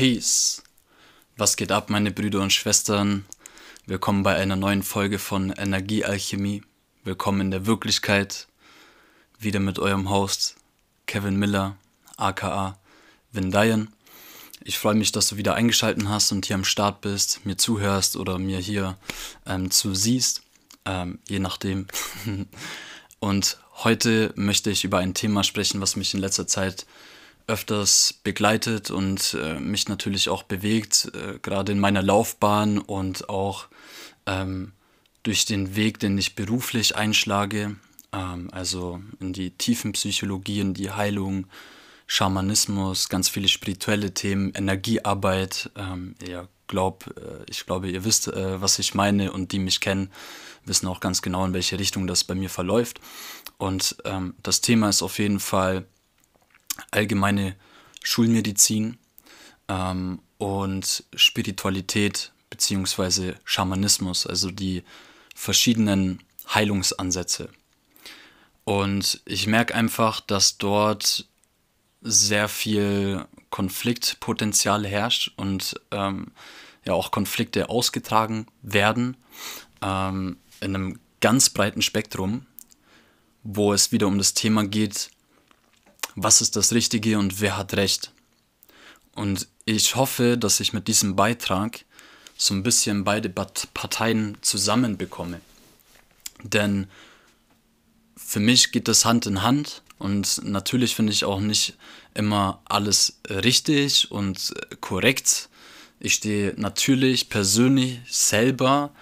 Peace. 0.00 0.62
Was 1.36 1.56
geht 1.56 1.70
ab, 1.70 1.90
meine 1.90 2.10
Brüder 2.10 2.40
und 2.40 2.54
Schwestern? 2.54 3.26
Willkommen 3.84 4.22
bei 4.22 4.34
einer 4.34 4.56
neuen 4.56 4.82
Folge 4.82 5.18
von 5.18 5.50
Energiealchemie. 5.50 6.62
Willkommen 7.04 7.42
in 7.42 7.50
der 7.50 7.66
Wirklichkeit. 7.66 8.48
Wieder 9.38 9.60
mit 9.60 9.78
eurem 9.78 10.08
Host 10.08 10.56
Kevin 11.04 11.36
Miller, 11.36 11.76
aka 12.16 12.78
Vindayan. 13.32 13.92
Ich 14.64 14.78
freue 14.78 14.94
mich, 14.94 15.12
dass 15.12 15.28
du 15.28 15.36
wieder 15.36 15.52
eingeschaltet 15.52 16.08
hast 16.08 16.32
und 16.32 16.46
hier 16.46 16.56
am 16.56 16.64
Start 16.64 17.02
bist, 17.02 17.44
mir 17.44 17.58
zuhörst 17.58 18.16
oder 18.16 18.38
mir 18.38 18.58
hier 18.58 18.96
ähm, 19.44 19.70
zusiehst, 19.70 20.40
ähm, 20.86 21.18
je 21.28 21.40
nachdem. 21.40 21.88
und 23.18 23.58
heute 23.84 24.32
möchte 24.34 24.70
ich 24.70 24.82
über 24.82 24.96
ein 24.96 25.12
Thema 25.12 25.44
sprechen, 25.44 25.82
was 25.82 25.96
mich 25.96 26.14
in 26.14 26.20
letzter 26.20 26.46
Zeit 26.46 26.86
öfters 27.50 28.14
begleitet 28.22 28.90
und 28.90 29.36
äh, 29.40 29.58
mich 29.58 29.88
natürlich 29.88 30.28
auch 30.28 30.44
bewegt, 30.44 31.10
äh, 31.14 31.38
gerade 31.40 31.72
in 31.72 31.80
meiner 31.80 32.02
Laufbahn 32.02 32.78
und 32.78 33.28
auch 33.28 33.66
ähm, 34.26 34.72
durch 35.22 35.44
den 35.44 35.76
Weg, 35.76 35.98
den 35.98 36.16
ich 36.16 36.34
beruflich 36.34 36.96
einschlage, 36.96 37.76
ähm, 38.12 38.48
also 38.52 39.00
in 39.18 39.32
die 39.32 39.50
Tiefenpsychologie, 39.50 40.60
in 40.60 40.74
die 40.74 40.90
Heilung, 40.92 41.46
Schamanismus, 42.06 43.08
ganz 43.08 43.28
viele 43.28 43.48
spirituelle 43.48 44.12
Themen, 44.14 44.52
Energiearbeit. 44.54 45.70
Ähm, 45.76 46.14
ja, 46.26 46.48
glaub, 46.66 47.06
äh, 47.16 47.44
ich 47.48 47.66
glaube, 47.66 47.90
ihr 47.90 48.04
wisst, 48.04 48.28
äh, 48.28 48.60
was 48.60 48.78
ich 48.78 48.94
meine 48.94 49.32
und 49.32 49.52
die 49.52 49.58
mich 49.58 49.80
kennen, 49.80 50.10
wissen 50.64 50.86
auch 50.86 51.00
ganz 51.00 51.22
genau, 51.22 51.44
in 51.44 51.52
welche 51.52 51.78
Richtung 51.78 52.06
das 52.06 52.24
bei 52.24 52.34
mir 52.34 52.50
verläuft. 52.50 53.00
Und 53.58 53.96
ähm, 54.04 54.34
das 54.42 54.60
Thema 54.60 54.88
ist 54.88 55.02
auf 55.02 55.18
jeden 55.18 55.40
Fall 55.40 55.84
allgemeine 56.90 57.56
Schulmedizin 58.02 58.98
ähm, 59.68 60.20
und 60.38 61.04
Spiritualität 61.14 62.32
beziehungsweise 62.48 63.36
Schamanismus, 63.44 64.26
also 64.26 64.50
die 64.50 64.82
verschiedenen 65.34 66.22
Heilungsansätze. 66.52 67.50
Und 68.64 69.20
ich 69.24 69.46
merke 69.46 69.74
einfach, 69.74 70.20
dass 70.20 70.58
dort 70.58 71.26
sehr 72.02 72.48
viel 72.48 73.26
Konfliktpotenzial 73.50 74.86
herrscht 74.86 75.32
und 75.36 75.74
ähm, 75.90 76.32
ja 76.84 76.92
auch 76.94 77.10
Konflikte 77.10 77.68
ausgetragen 77.68 78.46
werden 78.62 79.16
ähm, 79.82 80.38
in 80.60 80.74
einem 80.74 81.00
ganz 81.20 81.50
breiten 81.50 81.82
Spektrum, 81.82 82.46
wo 83.42 83.72
es 83.72 83.92
wieder 83.92 84.06
um 84.06 84.18
das 84.18 84.34
Thema 84.34 84.64
geht, 84.66 85.10
was 86.22 86.40
ist 86.40 86.56
das 86.56 86.72
Richtige 86.72 87.18
und 87.18 87.40
wer 87.40 87.56
hat 87.56 87.74
Recht. 87.74 88.12
Und 89.14 89.48
ich 89.64 89.96
hoffe, 89.96 90.36
dass 90.38 90.60
ich 90.60 90.72
mit 90.72 90.88
diesem 90.88 91.16
Beitrag 91.16 91.84
so 92.36 92.54
ein 92.54 92.62
bisschen 92.62 93.04
beide 93.04 93.28
Parteien 93.28 94.36
zusammenbekomme. 94.40 95.40
Denn 96.42 96.86
für 98.16 98.40
mich 98.40 98.72
geht 98.72 98.88
das 98.88 99.04
Hand 99.04 99.26
in 99.26 99.42
Hand 99.42 99.82
und 99.98 100.42
natürlich 100.44 100.94
finde 100.94 101.12
ich 101.12 101.24
auch 101.24 101.40
nicht 101.40 101.74
immer 102.14 102.62
alles 102.64 103.18
richtig 103.28 104.10
und 104.10 104.54
korrekt. 104.80 105.48
Ich 105.98 106.14
stehe 106.14 106.54
natürlich 106.56 107.28
persönlich 107.28 108.00
selber 108.08 108.92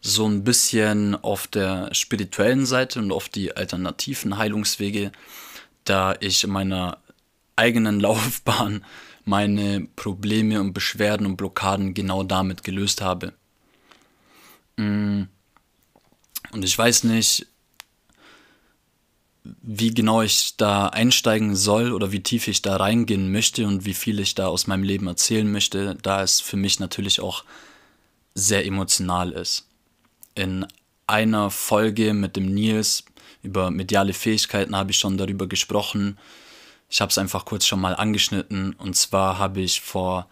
so 0.00 0.26
ein 0.26 0.44
bisschen 0.44 1.14
auf 1.16 1.46
der 1.46 1.92
spirituellen 1.92 2.64
Seite 2.64 2.98
und 3.00 3.12
auf 3.12 3.28
die 3.28 3.56
alternativen 3.56 4.38
Heilungswege 4.38 5.12
da 5.86 6.14
ich 6.20 6.44
in 6.44 6.50
meiner 6.50 6.98
eigenen 7.56 8.00
Laufbahn 8.06 8.84
meine 9.24 9.88
Probleme 9.96 10.60
und 10.60 10.72
Beschwerden 10.72 11.26
und 11.26 11.36
Blockaden 11.36 11.94
genau 11.94 12.22
damit 12.22 12.62
gelöst 12.62 13.00
habe. 13.00 13.32
Mm. 14.76 15.22
Und 16.52 16.64
ich 16.64 16.78
weiß 16.78 17.04
nicht, 17.04 17.46
wie 19.62 19.92
genau 19.92 20.22
ich 20.22 20.56
da 20.56 20.88
einsteigen 20.88 21.56
soll 21.56 21.92
oder 21.92 22.12
wie 22.12 22.22
tief 22.22 22.48
ich 22.48 22.62
da 22.62 22.76
reingehen 22.76 23.30
möchte 23.32 23.66
und 23.66 23.84
wie 23.84 23.94
viel 23.94 24.20
ich 24.20 24.34
da 24.34 24.46
aus 24.46 24.66
meinem 24.66 24.82
Leben 24.82 25.06
erzählen 25.06 25.50
möchte, 25.50 25.96
da 26.02 26.22
es 26.22 26.40
für 26.40 26.56
mich 26.56 26.78
natürlich 26.80 27.20
auch 27.20 27.44
sehr 28.34 28.64
emotional 28.66 29.32
ist. 29.32 29.66
In 30.34 30.66
einer 31.06 31.50
Folge 31.50 32.12
mit 32.12 32.36
dem 32.36 32.46
Nils 32.46 33.04
über 33.46 33.70
mediale 33.70 34.12
Fähigkeiten 34.12 34.76
habe 34.76 34.90
ich 34.90 34.98
schon 34.98 35.16
darüber 35.16 35.46
gesprochen. 35.46 36.18
Ich 36.90 37.00
habe 37.00 37.10
es 37.10 37.18
einfach 37.18 37.44
kurz 37.44 37.64
schon 37.64 37.80
mal 37.80 37.94
angeschnitten. 37.94 38.74
Und 38.74 38.96
zwar 38.96 39.38
habe 39.38 39.60
ich 39.60 39.80
vor 39.80 40.28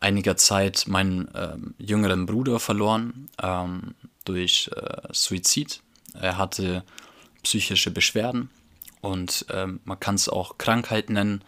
einiger 0.00 0.36
Zeit 0.36 0.84
meinen 0.86 1.28
ähm, 1.34 1.74
jüngeren 1.78 2.26
Bruder 2.26 2.60
verloren 2.60 3.28
ähm, 3.42 3.94
durch 4.24 4.70
äh, 4.76 5.08
Suizid. 5.12 5.80
Er 6.14 6.36
hatte 6.36 6.84
psychische 7.42 7.90
Beschwerden 7.90 8.50
und 9.00 9.46
ähm, 9.50 9.80
man 9.84 10.00
kann 10.00 10.16
es 10.16 10.28
auch 10.28 10.58
Krankheit 10.58 11.10
nennen. 11.10 11.42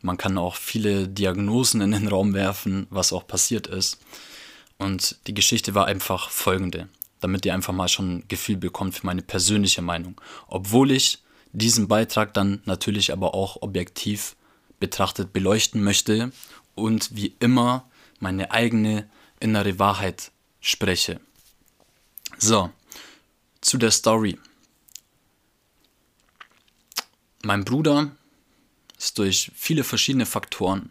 Man 0.00 0.16
kann 0.16 0.38
auch 0.38 0.56
viele 0.56 1.08
Diagnosen 1.08 1.80
in 1.80 1.92
den 1.92 2.08
Raum 2.08 2.34
werfen, 2.34 2.86
was 2.90 3.12
auch 3.12 3.26
passiert 3.26 3.66
ist. 3.66 3.98
Und 4.78 5.16
die 5.26 5.34
Geschichte 5.34 5.74
war 5.74 5.86
einfach 5.86 6.30
folgende 6.30 6.88
damit 7.24 7.46
ihr 7.46 7.54
einfach 7.54 7.72
mal 7.72 7.88
schon 7.88 8.16
ein 8.18 8.24
Gefühl 8.28 8.58
bekommt 8.58 8.94
für 8.94 9.06
meine 9.06 9.22
persönliche 9.22 9.80
Meinung. 9.80 10.20
Obwohl 10.46 10.90
ich 10.90 11.22
diesen 11.52 11.88
Beitrag 11.88 12.34
dann 12.34 12.60
natürlich 12.66 13.12
aber 13.12 13.34
auch 13.34 13.62
objektiv 13.62 14.36
betrachtet 14.78 15.32
beleuchten 15.32 15.82
möchte 15.82 16.32
und 16.74 17.16
wie 17.16 17.34
immer 17.40 17.88
meine 18.20 18.50
eigene 18.50 19.08
innere 19.40 19.78
Wahrheit 19.78 20.32
spreche. 20.60 21.18
So, 22.36 22.70
zu 23.62 23.78
der 23.78 23.90
Story. 23.90 24.38
Mein 27.42 27.64
Bruder 27.64 28.10
ist 28.98 29.18
durch 29.18 29.50
viele 29.54 29.84
verschiedene 29.84 30.26
Faktoren, 30.26 30.90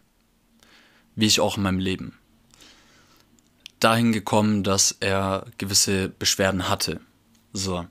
wie 1.16 1.28
ich 1.28 1.40
auch 1.40 1.58
in 1.58 1.64
meinem 1.64 1.80
Leben, 1.80 2.18
dahin 3.84 4.12
gekommen, 4.12 4.64
dass 4.64 4.96
er 5.00 5.46
gewisse 5.58 6.10
Beschwerden 6.10 6.70
hatte. 6.70 7.00
So. 7.52 7.86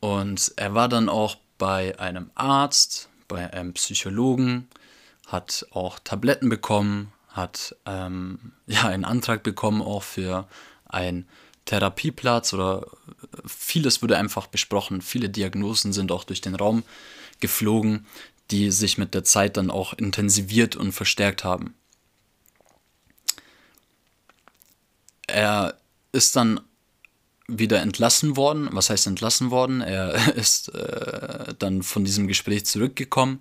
Und 0.00 0.52
er 0.56 0.74
war 0.74 0.88
dann 0.88 1.08
auch 1.08 1.36
bei 1.58 1.98
einem 1.98 2.30
Arzt, 2.34 3.08
bei 3.28 3.52
einem 3.52 3.72
Psychologen, 3.72 4.68
hat 5.26 5.66
auch 5.70 5.98
Tabletten 5.98 6.48
bekommen, 6.48 7.12
hat 7.28 7.76
ähm, 7.86 8.52
ja 8.66 8.86
einen 8.86 9.04
Antrag 9.04 9.42
bekommen 9.42 9.82
auch 9.82 10.02
für 10.02 10.46
einen 10.86 11.26
Therapieplatz 11.64 12.52
oder 12.52 12.86
vieles 13.46 14.02
wurde 14.02 14.18
einfach 14.18 14.46
besprochen. 14.46 15.00
Viele 15.00 15.30
Diagnosen 15.30 15.92
sind 15.92 16.12
auch 16.12 16.24
durch 16.24 16.40
den 16.40 16.54
Raum 16.54 16.82
geflogen, 17.40 18.06
die 18.50 18.70
sich 18.70 18.98
mit 18.98 19.14
der 19.14 19.24
Zeit 19.24 19.56
dann 19.56 19.70
auch 19.70 19.94
intensiviert 19.94 20.76
und 20.76 20.92
verstärkt 20.92 21.44
haben. 21.44 21.74
Er 25.34 25.76
ist 26.12 26.36
dann 26.36 26.60
wieder 27.48 27.82
entlassen 27.82 28.36
worden. 28.36 28.68
Was 28.70 28.88
heißt 28.88 29.08
entlassen 29.08 29.50
worden? 29.50 29.80
Er 29.80 30.34
ist 30.36 30.68
äh, 30.68 31.54
dann 31.58 31.82
von 31.82 32.04
diesem 32.04 32.28
Gespräch 32.28 32.66
zurückgekommen 32.66 33.40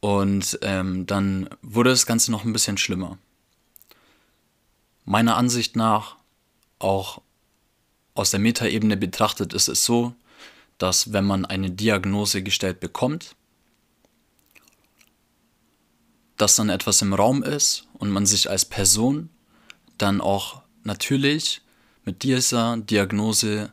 und 0.00 0.58
ähm, 0.62 1.06
dann 1.06 1.48
wurde 1.62 1.90
das 1.90 2.06
Ganze 2.06 2.32
noch 2.32 2.44
ein 2.44 2.52
bisschen 2.52 2.76
schlimmer. 2.76 3.18
Meiner 5.04 5.36
Ansicht 5.36 5.76
nach, 5.76 6.16
auch 6.80 7.22
aus 8.14 8.32
der 8.32 8.40
Metaebene 8.40 8.96
betrachtet, 8.96 9.52
ist 9.52 9.68
es 9.68 9.84
so, 9.84 10.12
dass 10.78 11.12
wenn 11.12 11.24
man 11.24 11.44
eine 11.44 11.70
Diagnose 11.70 12.42
gestellt 12.42 12.80
bekommt, 12.80 13.36
dass 16.36 16.56
dann 16.56 16.68
etwas 16.68 17.00
im 17.00 17.14
Raum 17.14 17.44
ist 17.44 17.86
und 17.94 18.10
man 18.10 18.26
sich 18.26 18.50
als 18.50 18.64
Person 18.64 19.30
dann 19.98 20.20
auch 20.20 20.65
natürlich 20.86 21.60
mit 22.04 22.22
dieser 22.22 22.76
Diagnose 22.78 23.72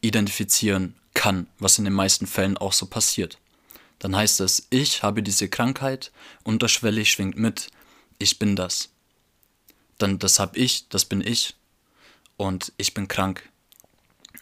identifizieren 0.00 0.94
kann, 1.12 1.46
was 1.58 1.78
in 1.78 1.84
den 1.84 1.92
meisten 1.92 2.26
Fällen 2.26 2.56
auch 2.56 2.72
so 2.72 2.86
passiert. 2.86 3.38
Dann 3.98 4.16
heißt 4.16 4.40
es, 4.40 4.66
ich 4.70 5.02
habe 5.02 5.22
diese 5.22 5.48
Krankheit, 5.48 6.12
unterschwellig 6.42 7.10
schwingt 7.10 7.36
mit, 7.36 7.68
ich 8.18 8.38
bin 8.38 8.56
das. 8.56 8.90
Dann 9.98 10.18
das 10.18 10.38
habe 10.38 10.58
ich, 10.58 10.88
das 10.88 11.04
bin 11.04 11.20
ich 11.20 11.54
und 12.36 12.72
ich 12.76 12.94
bin 12.94 13.08
krank. 13.08 13.48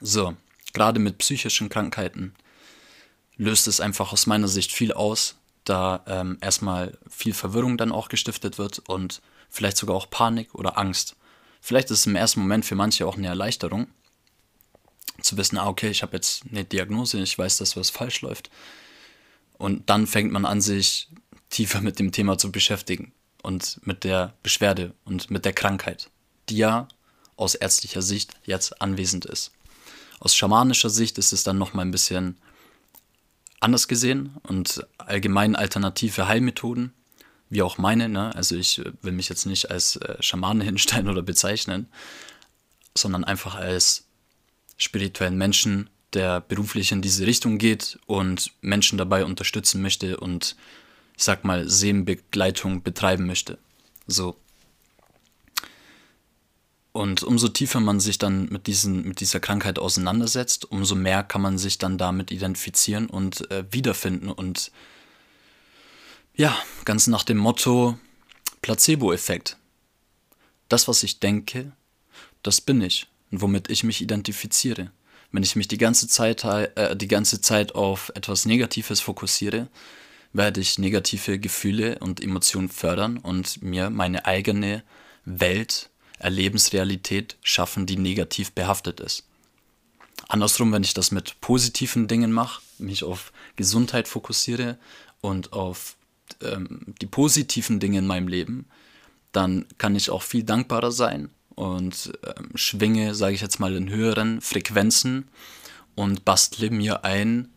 So, 0.00 0.36
gerade 0.72 0.98
mit 0.98 1.18
psychischen 1.18 1.68
Krankheiten 1.68 2.34
löst 3.36 3.68
es 3.68 3.80
einfach 3.80 4.12
aus 4.12 4.26
meiner 4.26 4.48
Sicht 4.48 4.72
viel 4.72 4.92
aus, 4.92 5.36
da 5.64 6.02
ähm, 6.06 6.38
erstmal 6.40 6.98
viel 7.08 7.34
Verwirrung 7.34 7.76
dann 7.76 7.92
auch 7.92 8.08
gestiftet 8.08 8.58
wird 8.58 8.80
und 8.80 9.22
vielleicht 9.48 9.76
sogar 9.76 9.96
auch 9.96 10.10
Panik 10.10 10.54
oder 10.54 10.76
Angst. 10.78 11.16
Vielleicht 11.64 11.90
ist 11.92 12.00
es 12.00 12.06
im 12.06 12.16
ersten 12.16 12.40
Moment 12.40 12.66
für 12.66 12.74
manche 12.74 13.06
auch 13.06 13.16
eine 13.16 13.28
Erleichterung, 13.28 13.86
zu 15.20 15.36
wissen, 15.36 15.58
ah, 15.58 15.68
okay, 15.68 15.90
ich 15.90 16.02
habe 16.02 16.16
jetzt 16.16 16.42
eine 16.50 16.64
Diagnose, 16.64 17.22
ich 17.22 17.38
weiß, 17.38 17.58
dass 17.58 17.76
was 17.76 17.88
falsch 17.88 18.20
läuft. 18.22 18.50
Und 19.58 19.88
dann 19.88 20.08
fängt 20.08 20.32
man 20.32 20.44
an, 20.44 20.60
sich 20.60 21.08
tiefer 21.50 21.80
mit 21.80 22.00
dem 22.00 22.10
Thema 22.10 22.36
zu 22.36 22.50
beschäftigen. 22.50 23.12
und 23.42 23.84
mit 23.84 24.04
der 24.04 24.34
Beschwerde 24.42 24.94
und 25.04 25.30
mit 25.30 25.44
der 25.44 25.52
Krankheit, 25.52 26.10
die 26.48 26.56
ja 26.56 26.88
aus 27.36 27.54
ärztlicher 27.56 28.02
Sicht 28.02 28.34
jetzt 28.44 28.80
anwesend 28.80 29.24
ist. 29.24 29.50
Aus 30.20 30.36
schamanischer 30.36 30.90
Sicht 30.90 31.18
ist 31.18 31.32
es 31.32 31.42
dann 31.42 31.58
nochmal 31.58 31.84
ein 31.84 31.90
bisschen 31.90 32.38
anders 33.58 33.88
gesehen 33.88 34.36
und 34.44 34.86
allgemein 34.98 35.56
alternative 35.56 36.28
Heilmethoden, 36.28 36.92
wie 37.52 37.60
auch 37.60 37.76
meine, 37.76 38.08
ne? 38.08 38.34
also 38.34 38.56
ich 38.56 38.80
will 39.02 39.12
mich 39.12 39.28
jetzt 39.28 39.44
nicht 39.44 39.70
als 39.70 39.96
äh, 39.96 40.16
Schamane 40.20 40.64
hinstellen 40.70 41.08
oder 41.08 41.22
bezeichnen, 41.22 41.86
sondern 42.96 43.24
einfach 43.24 43.54
als 43.54 44.06
spirituellen 44.78 45.36
Menschen, 45.36 45.90
der 46.14 46.40
beruflich 46.40 46.92
in 46.92 47.02
diese 47.02 47.26
Richtung 47.26 47.58
geht 47.58 47.98
und 48.06 48.52
Menschen 48.62 48.96
dabei 48.96 49.26
unterstützen 49.26 49.82
möchte 49.82 50.16
und 50.18 50.56
ich 51.16 51.24
sag 51.24 51.44
mal 51.44 51.68
Seelenbegleitung 51.68 52.82
betreiben 52.82 53.26
möchte. 53.26 53.58
So. 54.06 54.36
Und 56.92 57.22
umso 57.22 57.48
tiefer 57.48 57.80
man 57.80 58.00
sich 58.00 58.16
dann 58.16 58.46
mit, 58.46 58.66
diesen, 58.66 59.06
mit 59.06 59.20
dieser 59.20 59.40
Krankheit 59.40 59.78
auseinandersetzt, 59.78 60.70
umso 60.70 60.94
mehr 60.94 61.22
kann 61.22 61.42
man 61.42 61.58
sich 61.58 61.76
dann 61.76 61.98
damit 61.98 62.30
identifizieren 62.30 63.08
und 63.08 63.50
äh, 63.50 63.64
wiederfinden. 63.70 64.30
Und 64.30 64.70
ja, 66.34 66.56
ganz 66.84 67.06
nach 67.06 67.24
dem 67.24 67.38
Motto 67.38 67.98
Placebo-Effekt. 68.62 69.56
Das, 70.68 70.88
was 70.88 71.02
ich 71.02 71.20
denke, 71.20 71.72
das 72.42 72.60
bin 72.60 72.80
ich 72.80 73.06
und 73.30 73.40
womit 73.40 73.70
ich 73.70 73.84
mich 73.84 74.00
identifiziere. 74.00 74.90
Wenn 75.30 75.42
ich 75.42 75.56
mich 75.56 75.68
die 75.68 75.78
ganze 75.78 76.08
Zeit, 76.08 76.44
äh, 76.44 76.96
die 76.96 77.08
ganze 77.08 77.40
Zeit 77.40 77.74
auf 77.74 78.12
etwas 78.14 78.44
Negatives 78.44 79.00
fokussiere, 79.00 79.68
werde 80.32 80.60
ich 80.60 80.78
negative 80.78 81.38
Gefühle 81.38 81.98
und 81.98 82.22
Emotionen 82.22 82.68
fördern 82.68 83.18
und 83.18 83.62
mir 83.62 83.90
meine 83.90 84.24
eigene 84.24 84.82
Welt 85.24 85.90
Erlebensrealität 86.18 87.36
schaffen, 87.42 87.84
die 87.84 87.96
negativ 87.96 88.52
behaftet 88.52 89.00
ist. 89.00 89.24
Andersrum, 90.28 90.72
wenn 90.72 90.84
ich 90.84 90.94
das 90.94 91.10
mit 91.10 91.40
positiven 91.40 92.06
Dingen 92.08 92.32
mache, 92.32 92.62
mich 92.78 93.04
auf 93.04 93.32
Gesundheit 93.56 94.08
fokussiere 94.08 94.78
und 95.20 95.52
auf 95.52 95.96
ähm, 96.42 96.94
die 97.00 97.06
positiven 97.06 97.80
Dinge 97.80 97.98
in 97.98 98.06
meinem 98.06 98.28
Leben, 98.28 98.66
dann 99.32 99.66
kann 99.78 99.96
ich 99.96 100.10
auch 100.10 100.22
viel 100.22 100.44
dankbarer 100.44 100.92
sein 100.92 101.30
und 101.54 102.12
ähm, 102.24 102.50
schwinge, 102.54 103.14
sage 103.14 103.34
ich 103.34 103.40
jetzt 103.40 103.60
mal, 103.60 103.74
in 103.74 103.90
höheren 103.90 104.40
Frequenzen 104.40 105.28
und 105.94 106.24
bastle 106.24 106.70
mir 106.70 107.04
ein 107.04 107.48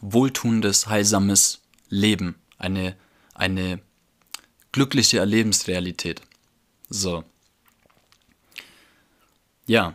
wohltuendes, 0.00 0.88
heilsames 0.88 1.62
Leben, 1.88 2.36
eine, 2.58 2.96
eine 3.34 3.80
glückliche 4.72 5.18
Erlebensrealität. 5.18 6.22
So. 6.88 7.24
Ja, 9.66 9.94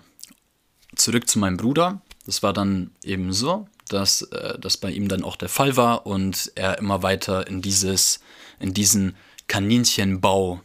zurück 0.96 1.30
zu 1.30 1.40
meinem 1.40 1.58
Bruder. 1.58 2.02
Das 2.26 2.44
war 2.44 2.54
dann 2.54 2.92
eben 3.04 3.34
so, 3.34 3.68
dass 3.94 4.24
äh, 4.24 4.58
das 4.60 4.78
bei 4.78 4.92
ihm 4.92 5.08
dann 5.08 5.24
auch 5.24 5.36
der 5.36 5.50
Fall 5.50 5.78
war 5.78 6.06
und 6.06 6.52
er 6.56 6.78
immer 6.78 7.04
weiter 7.04 7.48
in 7.48 7.62
dieses, 7.62 8.20
in 8.60 8.74
diesen 8.74 9.16
Kaninchenbau 9.48 10.62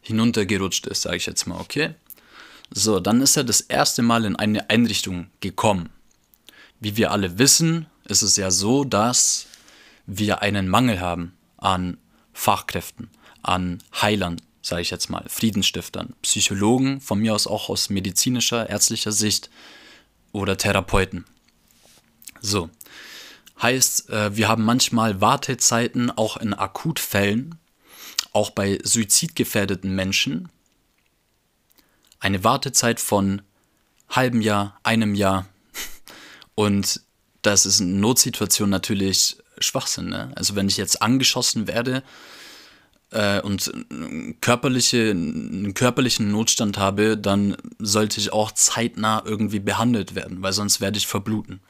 hinuntergerutscht 0.00 0.86
ist, 0.86 1.02
sage 1.02 1.16
ich 1.16 1.26
jetzt 1.26 1.46
mal, 1.46 1.60
okay? 1.60 1.94
So, 2.70 3.00
dann 3.00 3.20
ist 3.20 3.36
er 3.36 3.44
das 3.44 3.60
erste 3.60 4.02
Mal 4.02 4.24
in 4.24 4.36
eine 4.36 4.70
Einrichtung 4.70 5.28
gekommen. 5.40 5.90
Wie 6.80 6.96
wir 6.96 7.10
alle 7.10 7.38
wissen, 7.38 7.86
ist 8.04 8.22
es 8.22 8.36
ja 8.36 8.50
so, 8.50 8.84
dass 8.84 9.46
wir 10.06 10.42
einen 10.42 10.68
Mangel 10.68 11.00
haben 11.00 11.34
an 11.56 11.98
Fachkräften, 12.32 13.10
an 13.42 13.82
Heilern, 14.00 14.40
sage 14.60 14.82
ich 14.82 14.90
jetzt 14.90 15.08
mal, 15.08 15.24
Friedensstiftern, 15.28 16.14
Psychologen, 16.22 17.00
von 17.00 17.20
mir 17.20 17.34
aus 17.34 17.46
auch 17.46 17.68
aus 17.68 17.90
medizinischer, 17.90 18.68
ärztlicher 18.68 19.12
Sicht 19.12 19.50
oder 20.32 20.56
Therapeuten. 20.56 21.24
So, 22.44 22.68
heißt, 23.62 24.10
äh, 24.10 24.36
wir 24.36 24.48
haben 24.48 24.64
manchmal 24.64 25.22
Wartezeiten 25.22 26.10
auch 26.10 26.36
in 26.36 26.52
Akutfällen, 26.52 27.54
auch 28.34 28.50
bei 28.50 28.78
suizidgefährdeten 28.82 29.94
Menschen, 29.94 30.50
eine 32.20 32.44
Wartezeit 32.44 33.00
von 33.00 33.40
halbem 34.10 34.42
Jahr, 34.42 34.78
einem 34.82 35.14
Jahr. 35.14 35.46
Und 36.54 37.00
das 37.40 37.64
ist 37.64 37.80
in 37.80 37.98
Notsituation 37.98 38.68
natürlich 38.68 39.38
Schwachsinn. 39.58 40.10
Ne? 40.10 40.30
Also 40.36 40.54
wenn 40.54 40.68
ich 40.68 40.76
jetzt 40.76 41.00
angeschossen 41.00 41.66
werde, 41.66 42.02
äh, 43.10 43.40
und 43.40 43.72
körperliche, 44.42 45.12
einen 45.12 45.72
körperlichen 45.72 46.30
Notstand 46.30 46.76
habe, 46.76 47.16
dann 47.16 47.56
sollte 47.78 48.20
ich 48.20 48.34
auch 48.34 48.52
zeitnah 48.52 49.22
irgendwie 49.24 49.60
behandelt 49.60 50.14
werden, 50.14 50.42
weil 50.42 50.52
sonst 50.52 50.82
werde 50.82 50.98
ich 50.98 51.06
verbluten. 51.06 51.60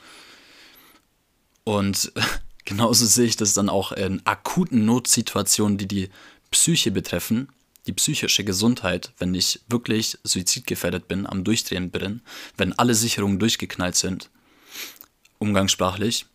Und 1.65 2.13
genauso 2.65 3.07
sehe 3.07 3.27
ich 3.27 3.37
das 3.37 3.55
dann 3.55 3.69
auch 3.69 3.93
in 3.93 4.25
akuten 4.25 4.85
Notsituationen, 4.85 5.79
die 5.79 5.89
die 5.89 6.11
Psyche 6.51 6.91
betreffen, 6.91 7.49
die 7.87 7.93
psychische 7.93 8.45
Gesundheit, 8.45 9.13
wenn 9.19 9.35
ich 9.35 9.61
wirklich 9.69 10.19
suizidgefährdet 10.23 11.09
bin, 11.09 11.27
am 11.27 11.45
Durchdrehen 11.45 11.91
bin, 11.91 12.23
wenn 12.57 12.73
alle 12.79 12.95
Sicherungen 12.95 13.39
durchgeknallt 13.39 13.97
sind, 13.97 14.31
umgangssprachlich, 15.39 16.27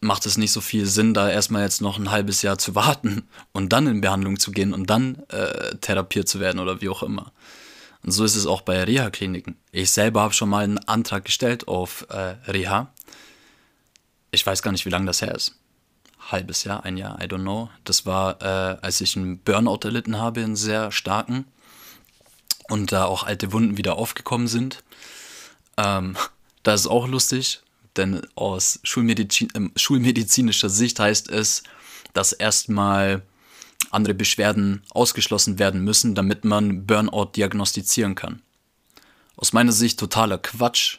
macht 0.00 0.26
es 0.26 0.36
nicht 0.36 0.52
so 0.52 0.60
viel 0.60 0.86
Sinn, 0.86 1.14
da 1.14 1.30
erstmal 1.30 1.62
jetzt 1.62 1.80
noch 1.80 1.98
ein 1.98 2.10
halbes 2.10 2.42
Jahr 2.42 2.58
zu 2.58 2.74
warten 2.74 3.28
und 3.52 3.72
dann 3.72 3.86
in 3.86 4.00
Behandlung 4.00 4.38
zu 4.38 4.50
gehen 4.50 4.72
und 4.72 4.90
dann 4.90 5.22
äh, 5.28 5.76
therapiert 5.76 6.28
zu 6.28 6.40
werden 6.40 6.58
oder 6.58 6.80
wie 6.80 6.88
auch 6.88 7.02
immer. 7.02 7.32
Und 8.04 8.12
so 8.12 8.24
ist 8.24 8.36
es 8.36 8.46
auch 8.46 8.60
bei 8.62 8.84
Reha-Kliniken. 8.84 9.56
Ich 9.72 9.90
selber 9.90 10.22
habe 10.22 10.32
schon 10.32 10.48
mal 10.48 10.62
einen 10.64 10.78
Antrag 10.78 11.24
gestellt 11.24 11.66
auf 11.66 12.06
äh, 12.10 12.36
Reha. 12.50 12.92
Ich 14.30 14.44
weiß 14.44 14.62
gar 14.62 14.72
nicht, 14.72 14.84
wie 14.84 14.90
lange 14.90 15.06
das 15.06 15.22
her 15.22 15.34
ist. 15.34 15.54
Halbes 16.30 16.64
Jahr, 16.64 16.84
ein 16.84 16.96
Jahr, 16.96 17.20
I 17.22 17.24
don't 17.24 17.42
know. 17.42 17.70
Das 17.84 18.04
war, 18.04 18.42
äh, 18.42 18.78
als 18.82 19.00
ich 19.00 19.16
einen 19.16 19.38
Burnout 19.38 19.80
erlitten 19.84 20.18
habe, 20.18 20.42
einen 20.42 20.56
sehr 20.56 20.92
starken. 20.92 21.46
Und 22.68 22.92
da 22.92 23.06
auch 23.06 23.24
alte 23.24 23.52
Wunden 23.52 23.78
wieder 23.78 23.96
aufgekommen 23.96 24.48
sind. 24.48 24.84
Ähm, 25.78 26.16
das 26.62 26.82
ist 26.82 26.86
auch 26.88 27.08
lustig 27.08 27.62
denn 27.98 28.22
aus 28.34 28.80
Schulmedizin, 28.84 29.48
äh, 29.54 29.68
schulmedizinischer 29.78 30.70
Sicht 30.70 30.98
heißt 30.98 31.28
es, 31.28 31.64
dass 32.14 32.32
erstmal 32.32 33.22
andere 33.90 34.14
Beschwerden 34.14 34.82
ausgeschlossen 34.90 35.58
werden 35.58 35.82
müssen, 35.82 36.14
damit 36.14 36.44
man 36.44 36.86
Burnout 36.86 37.32
diagnostizieren 37.36 38.14
kann. 38.14 38.42
Aus 39.36 39.52
meiner 39.52 39.72
Sicht 39.72 39.98
totaler 39.98 40.38
Quatsch, 40.38 40.98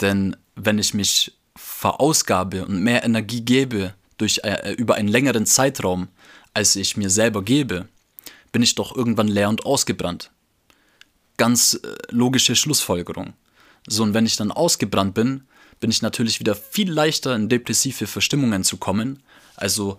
denn 0.00 0.36
wenn 0.54 0.78
ich 0.78 0.94
mich 0.94 1.32
verausgabe 1.56 2.64
und 2.66 2.82
mehr 2.82 3.04
Energie 3.04 3.42
gebe 3.42 3.94
durch, 4.18 4.40
äh, 4.44 4.72
über 4.72 4.94
einen 4.94 5.08
längeren 5.08 5.46
Zeitraum, 5.46 6.08
als 6.54 6.76
ich 6.76 6.96
mir 6.96 7.10
selber 7.10 7.42
gebe, 7.42 7.88
bin 8.52 8.62
ich 8.62 8.74
doch 8.74 8.94
irgendwann 8.94 9.28
leer 9.28 9.48
und 9.48 9.64
ausgebrannt. 9.66 10.30
Ganz 11.36 11.74
äh, 11.74 11.96
logische 12.10 12.54
Schlussfolgerung. 12.54 13.32
So, 13.86 14.02
und 14.02 14.14
wenn 14.14 14.26
ich 14.26 14.36
dann 14.36 14.52
ausgebrannt 14.52 15.14
bin, 15.14 15.44
bin 15.80 15.90
ich 15.90 16.02
natürlich 16.02 16.38
wieder 16.38 16.54
viel 16.54 16.90
leichter 16.90 17.34
in 17.34 17.48
depressive 17.48 18.06
Verstimmungen 18.06 18.62
zu 18.62 18.76
kommen. 18.76 19.22
Also 19.56 19.98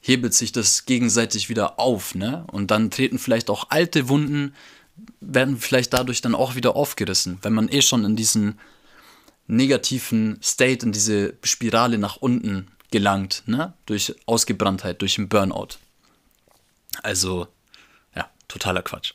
hebelt 0.00 0.34
sich 0.34 0.52
das 0.52 0.84
gegenseitig 0.86 1.48
wieder 1.48 1.80
auf, 1.80 2.14
ne? 2.14 2.44
Und 2.52 2.70
dann 2.70 2.90
treten 2.90 3.18
vielleicht 3.18 3.50
auch 3.50 3.70
alte 3.70 4.08
Wunden, 4.08 4.54
werden 5.20 5.58
vielleicht 5.58 5.92
dadurch 5.92 6.20
dann 6.20 6.34
auch 6.34 6.54
wieder 6.54 6.76
aufgerissen, 6.76 7.38
wenn 7.42 7.52
man 7.52 7.68
eh 7.68 7.82
schon 7.82 8.04
in 8.04 8.14
diesen 8.14 8.60
negativen 9.46 10.38
State, 10.42 10.86
in 10.86 10.92
diese 10.92 11.34
Spirale 11.44 11.98
nach 11.98 12.16
unten 12.16 12.68
gelangt, 12.90 13.42
ne? 13.46 13.74
Durch 13.86 14.14
Ausgebranntheit, 14.26 15.02
durch 15.02 15.18
einen 15.18 15.28
Burnout. 15.28 15.78
Also, 17.02 17.48
ja, 18.14 18.30
totaler 18.48 18.82
Quatsch. 18.82 19.14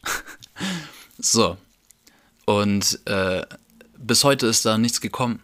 so. 1.17 1.57
Und 2.45 2.99
äh, 3.05 3.45
bis 3.97 4.23
heute 4.23 4.47
ist 4.47 4.65
da 4.65 4.77
nichts 4.77 5.01
gekommen. 5.01 5.41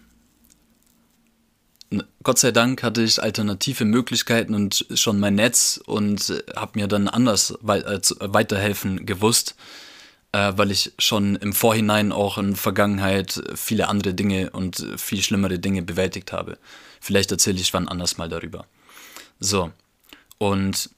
Gott 2.24 2.40
sei 2.40 2.52
Dank 2.52 2.82
hatte 2.84 3.04
ich 3.04 3.22
alternative 3.22 3.86
Möglichkeiten 3.86 4.56
und 4.56 4.86
schon 4.96 5.20
mein 5.20 5.36
Netz 5.36 5.80
und 5.86 6.30
äh, 6.30 6.44
habe 6.56 6.80
mir 6.80 6.88
dann 6.88 7.08
anders 7.08 7.58
wei 7.62 7.80
äh, 7.80 8.02
weiterhelfen 8.20 9.06
gewusst, 9.06 9.56
äh, 10.36 10.58
weil 10.58 10.70
ich 10.70 10.92
schon 11.00 11.38
im 11.38 11.54
Vorhinein 11.54 12.12
auch 12.12 12.38
in 12.38 12.58
Vergangenheit 12.58 13.42
viele 13.56 13.88
andere 13.88 14.14
Dinge 14.14 14.50
und 14.50 14.86
viel 14.98 15.24
schlimmere 15.24 15.60
Dinge 15.60 15.82
bewältigt 15.82 16.34
habe. 16.34 16.58
Vielleicht 17.00 17.32
erzähle 17.32 17.62
ich 17.62 17.74
wann 17.74 17.88
anders 17.88 18.18
mal 18.18 18.28
darüber. 18.28 18.66
So, 19.40 19.72
und 20.38 20.90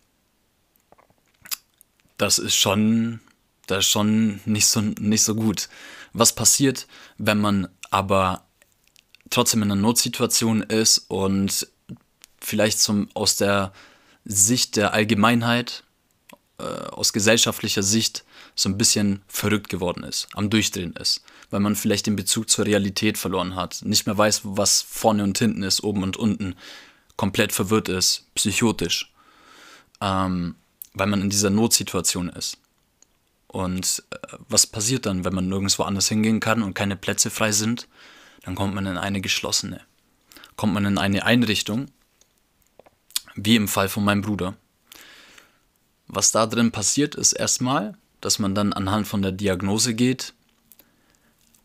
das 2.17 2.39
ist 2.39 2.55
schon, 2.55 3.19
das 3.67 3.79
ist 3.85 3.91
schon 3.91 4.39
nicht 4.45 4.65
so, 4.65 4.81
nicht 4.81 5.21
so 5.21 5.35
gut. 5.35 5.69
Was 6.13 6.33
passiert, 6.33 6.87
wenn 7.19 7.39
man 7.39 7.67
aber 7.91 8.43
trotzdem 9.29 9.61
in 9.61 9.71
einer 9.71 9.79
Notsituation 9.79 10.63
ist 10.63 10.97
und 11.09 11.67
vielleicht 12.41 12.79
zum, 12.79 13.07
aus 13.13 13.35
der 13.35 13.71
Sicht 14.25 14.77
der 14.77 14.93
Allgemeinheit 14.93 15.83
äh, 16.57 16.63
aus 16.63 17.13
gesellschaftlicher 17.13 17.83
Sicht 17.83 18.23
so 18.57 18.69
ein 18.69 18.77
bisschen 18.77 19.21
verrückt 19.27 19.69
geworden 19.69 20.03
ist, 20.03 20.27
am 20.33 20.49
Durchdrehen 20.49 20.93
ist, 20.93 21.23
weil 21.51 21.59
man 21.59 21.75
vielleicht 21.75 22.07
den 22.07 22.15
Bezug 22.15 22.49
zur 22.49 22.65
Realität 22.65 23.17
verloren 23.17 23.55
hat, 23.55 23.83
nicht 23.83 24.07
mehr 24.07 24.17
weiß, 24.17 24.41
was 24.43 24.81
vorne 24.81 25.23
und 25.23 25.37
hinten 25.37 25.61
ist, 25.61 25.83
oben 25.83 26.01
und 26.01 26.17
unten, 26.17 26.55
komplett 27.17 27.53
verwirrt 27.53 27.87
ist, 27.87 28.25
psychotisch, 28.33 29.13
ähm, 30.01 30.55
weil 30.93 31.07
man 31.07 31.21
in 31.21 31.29
dieser 31.29 31.51
Notsituation 31.51 32.29
ist. 32.29 32.57
Und 33.47 34.03
äh, 34.09 34.17
was 34.49 34.65
passiert 34.65 35.05
dann, 35.05 35.23
wenn 35.23 35.35
man 35.35 35.47
nirgendwo 35.47 35.83
anders 35.83 36.09
hingehen 36.09 36.39
kann 36.39 36.63
und 36.63 36.73
keine 36.73 36.95
Plätze 36.95 37.29
frei 37.29 37.51
sind? 37.51 37.87
Dann 38.43 38.55
kommt 38.55 38.73
man 38.73 38.87
in 38.87 38.97
eine 38.97 39.21
geschlossene. 39.21 39.81
Kommt 40.55 40.73
man 40.73 40.85
in 40.85 40.97
eine 40.97 41.25
Einrichtung, 41.25 41.87
wie 43.35 43.55
im 43.55 43.67
Fall 43.67 43.87
von 43.87 44.03
meinem 44.03 44.21
Bruder. 44.21 44.55
Was 46.07 46.31
da 46.31 46.47
drin 46.47 46.71
passiert, 46.71 47.15
ist 47.15 47.33
erstmal, 47.33 47.97
dass 48.21 48.39
man 48.39 48.55
dann 48.55 48.73
anhand 48.73 49.07
von 49.07 49.21
der 49.21 49.31
Diagnose 49.31 49.93
geht 49.93 50.33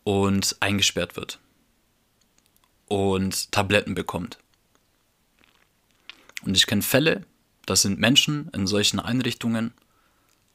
und 0.03 0.55
eingesperrt 0.59 1.15
wird 1.15 1.39
und 2.87 3.51
Tabletten 3.51 3.95
bekommt. 3.95 4.37
Und 6.45 6.55
ich 6.55 6.67
kenne 6.67 6.81
Fälle, 6.81 7.25
da 7.65 7.75
sind 7.75 7.99
Menschen 7.99 8.49
in 8.53 8.67
solchen 8.67 8.99
Einrichtungen 8.99 9.73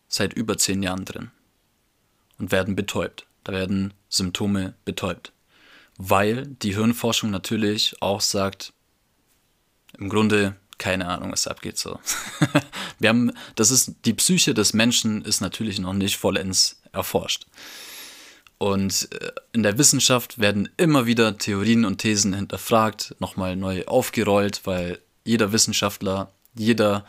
seit 0.08 0.34
über 0.34 0.58
zehn 0.58 0.82
Jahren 0.82 1.04
drin 1.04 1.30
und 2.38 2.52
werden 2.52 2.76
betäubt. 2.76 3.26
Da 3.44 3.52
werden 3.52 3.94
Symptome 4.08 4.74
betäubt. 4.84 5.32
Weil 5.96 6.46
die 6.46 6.74
Hirnforschung 6.74 7.30
natürlich 7.30 8.00
auch 8.00 8.20
sagt, 8.20 8.72
im 9.98 10.08
Grunde 10.08 10.54
keine 10.78 11.08
Ahnung, 11.08 11.32
was 11.32 11.46
abgeht 11.46 11.78
so. 11.78 11.98
Wir 12.98 13.08
haben, 13.10 13.32
das 13.56 13.70
ist, 13.70 13.94
die 14.04 14.14
Psyche 14.14 14.54
des 14.54 14.72
Menschen 14.72 15.24
ist 15.24 15.40
natürlich 15.40 15.78
noch 15.78 15.92
nicht 15.92 16.16
vollends 16.16 16.80
erforscht. 16.92 17.46
Und 18.58 19.08
äh, 19.12 19.32
in 19.52 19.62
der 19.62 19.78
Wissenschaft 19.78 20.38
werden 20.38 20.68
immer 20.76 21.06
wieder 21.06 21.38
Theorien 21.38 21.84
und 21.84 21.98
Thesen 21.98 22.34
hinterfragt, 22.34 23.14
nochmal 23.20 23.56
neu 23.56 23.84
aufgerollt, 23.86 24.62
weil 24.64 24.98
jeder 25.24 25.52
Wissenschaftler, 25.52 26.32
jeder 26.54 27.04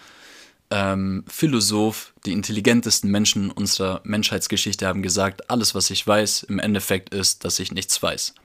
ähm, 0.70 1.24
Philosoph, 1.28 2.14
die 2.26 2.34
intelligentesten 2.34 3.10
Menschen 3.10 3.50
unserer 3.50 4.02
Menschheitsgeschichte 4.04 4.86
haben 4.86 5.02
gesagt, 5.02 5.50
alles, 5.50 5.74
was 5.74 5.90
ich 5.90 6.06
weiß, 6.06 6.44
im 6.44 6.60
Endeffekt 6.60 7.14
ist, 7.14 7.44
dass 7.44 7.60
ich 7.60 7.72
nichts 7.72 8.02
weiß. 8.02 8.36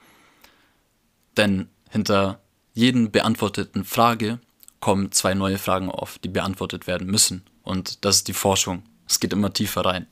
Denn 1.37 1.69
hinter 1.89 2.39
jeden 2.73 3.11
beantworteten 3.11 3.83
Frage 3.83 4.39
kommen 4.85 5.11
zwei 5.11 5.33
neue 5.33 5.57
Fragen 5.57 5.89
auf, 5.89 6.19
die 6.19 6.27
beantwortet 6.27 6.85
werden 6.85 7.07
müssen. 7.07 7.43
Und 7.63 8.05
das 8.05 8.17
ist 8.17 8.27
die 8.27 8.33
Forschung. 8.33 8.83
Es 9.09 9.19
geht 9.19 9.33
immer 9.33 9.51
tiefer 9.51 9.83
rein. 9.83 10.05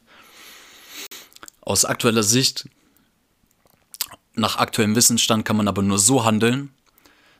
Aus 1.61 1.85
aktueller 1.85 2.23
Sicht, 2.23 2.67
nach 4.33 4.57
aktuellem 4.57 4.95
Wissensstand 4.95 5.45
kann 5.45 5.57
man 5.57 5.67
aber 5.67 5.83
nur 5.83 5.99
so 5.99 6.25
handeln, 6.25 6.71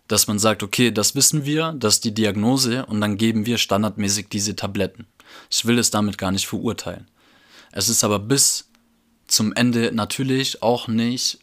dass 0.08 0.28
man 0.28 0.38
sagt, 0.38 0.62
okay, 0.62 0.92
das 0.92 1.16
wissen 1.16 1.44
wir, 1.44 1.72
das 1.72 1.96
ist 1.96 2.04
die 2.04 2.14
Diagnose 2.14 2.86
und 2.86 3.02
dann 3.02 3.18
geben 3.18 3.48
wir 3.48 3.58
standardmäßig 3.58 4.28
diese 4.30 4.56
Tabletten. 4.56 5.08
Ich 5.50 5.66
will 5.66 5.80
es 5.80 5.90
damit 5.90 6.20
gar 6.20 6.32
nicht 6.32 6.46
verurteilen. 6.46 7.10
Es 7.72 7.90
ist 7.90 8.04
aber 8.04 8.20
bis 8.20 8.70
zum 9.26 9.54
Ende 9.54 9.92
natürlich 9.92 10.62
auch 10.62 10.88
nicht 10.88 11.40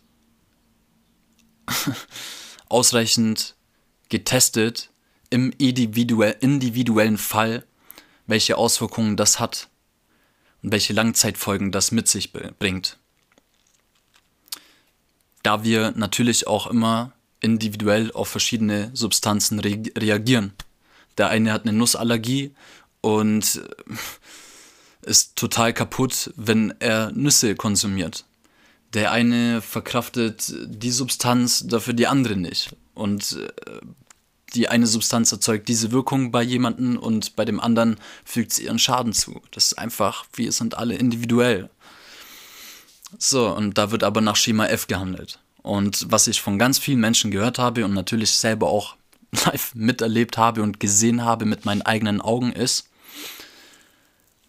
ausreichend 2.68 3.56
getestet 4.08 4.90
im 5.30 5.52
individuell, 5.56 6.36
individuellen 6.40 7.18
Fall, 7.18 7.64
welche 8.26 8.56
Auswirkungen 8.56 9.16
das 9.16 9.40
hat 9.40 9.68
und 10.62 10.72
welche 10.72 10.92
Langzeitfolgen 10.92 11.72
das 11.72 11.92
mit 11.92 12.08
sich 12.08 12.32
bringt. 12.32 12.98
Da 15.42 15.64
wir 15.64 15.92
natürlich 15.92 16.46
auch 16.46 16.66
immer 16.66 17.12
individuell 17.40 18.12
auf 18.12 18.28
verschiedene 18.28 18.90
Substanzen 18.92 19.58
re 19.60 19.82
reagieren. 19.96 20.52
Der 21.16 21.28
eine 21.28 21.52
hat 21.52 21.62
eine 21.62 21.72
Nussallergie 21.72 22.54
und 23.00 23.62
ist 25.02 25.36
total 25.36 25.72
kaputt, 25.72 26.32
wenn 26.36 26.74
er 26.80 27.10
Nüsse 27.12 27.54
konsumiert. 27.54 28.26
Der 28.92 29.12
eine 29.12 29.62
verkraftet 29.62 30.52
die 30.66 30.90
Substanz, 30.90 31.66
dafür 31.66 31.94
die 31.94 32.08
andere 32.08 32.36
nicht. 32.36 32.74
Und 32.94 33.38
äh, 33.38 33.80
die 34.54 34.68
eine 34.68 34.86
Substanz 34.86 35.32
erzeugt 35.32 35.68
diese 35.68 35.92
Wirkung 35.92 36.30
bei 36.30 36.42
jemandem 36.42 36.96
und 36.96 37.36
bei 37.36 37.44
dem 37.44 37.60
anderen 37.60 37.98
fügt 38.24 38.52
sie 38.52 38.64
ihren 38.64 38.78
Schaden 38.78 39.12
zu. 39.12 39.40
Das 39.50 39.66
ist 39.66 39.78
einfach, 39.78 40.26
wir 40.34 40.52
sind 40.52 40.76
alle 40.76 40.96
individuell. 40.96 41.70
So, 43.18 43.48
und 43.48 43.78
da 43.78 43.90
wird 43.90 44.04
aber 44.04 44.20
nach 44.20 44.36
Schema 44.36 44.66
F 44.66 44.86
gehandelt. 44.86 45.40
Und 45.62 46.06
was 46.10 46.26
ich 46.26 46.40
von 46.40 46.58
ganz 46.58 46.78
vielen 46.78 47.00
Menschen 47.00 47.30
gehört 47.30 47.58
habe 47.58 47.84
und 47.84 47.92
natürlich 47.92 48.32
selber 48.32 48.68
auch 48.68 48.96
live 49.44 49.74
miterlebt 49.74 50.38
habe 50.38 50.62
und 50.62 50.80
gesehen 50.80 51.24
habe 51.24 51.44
mit 51.44 51.64
meinen 51.64 51.82
eigenen 51.82 52.20
Augen 52.20 52.52
ist, 52.52 52.86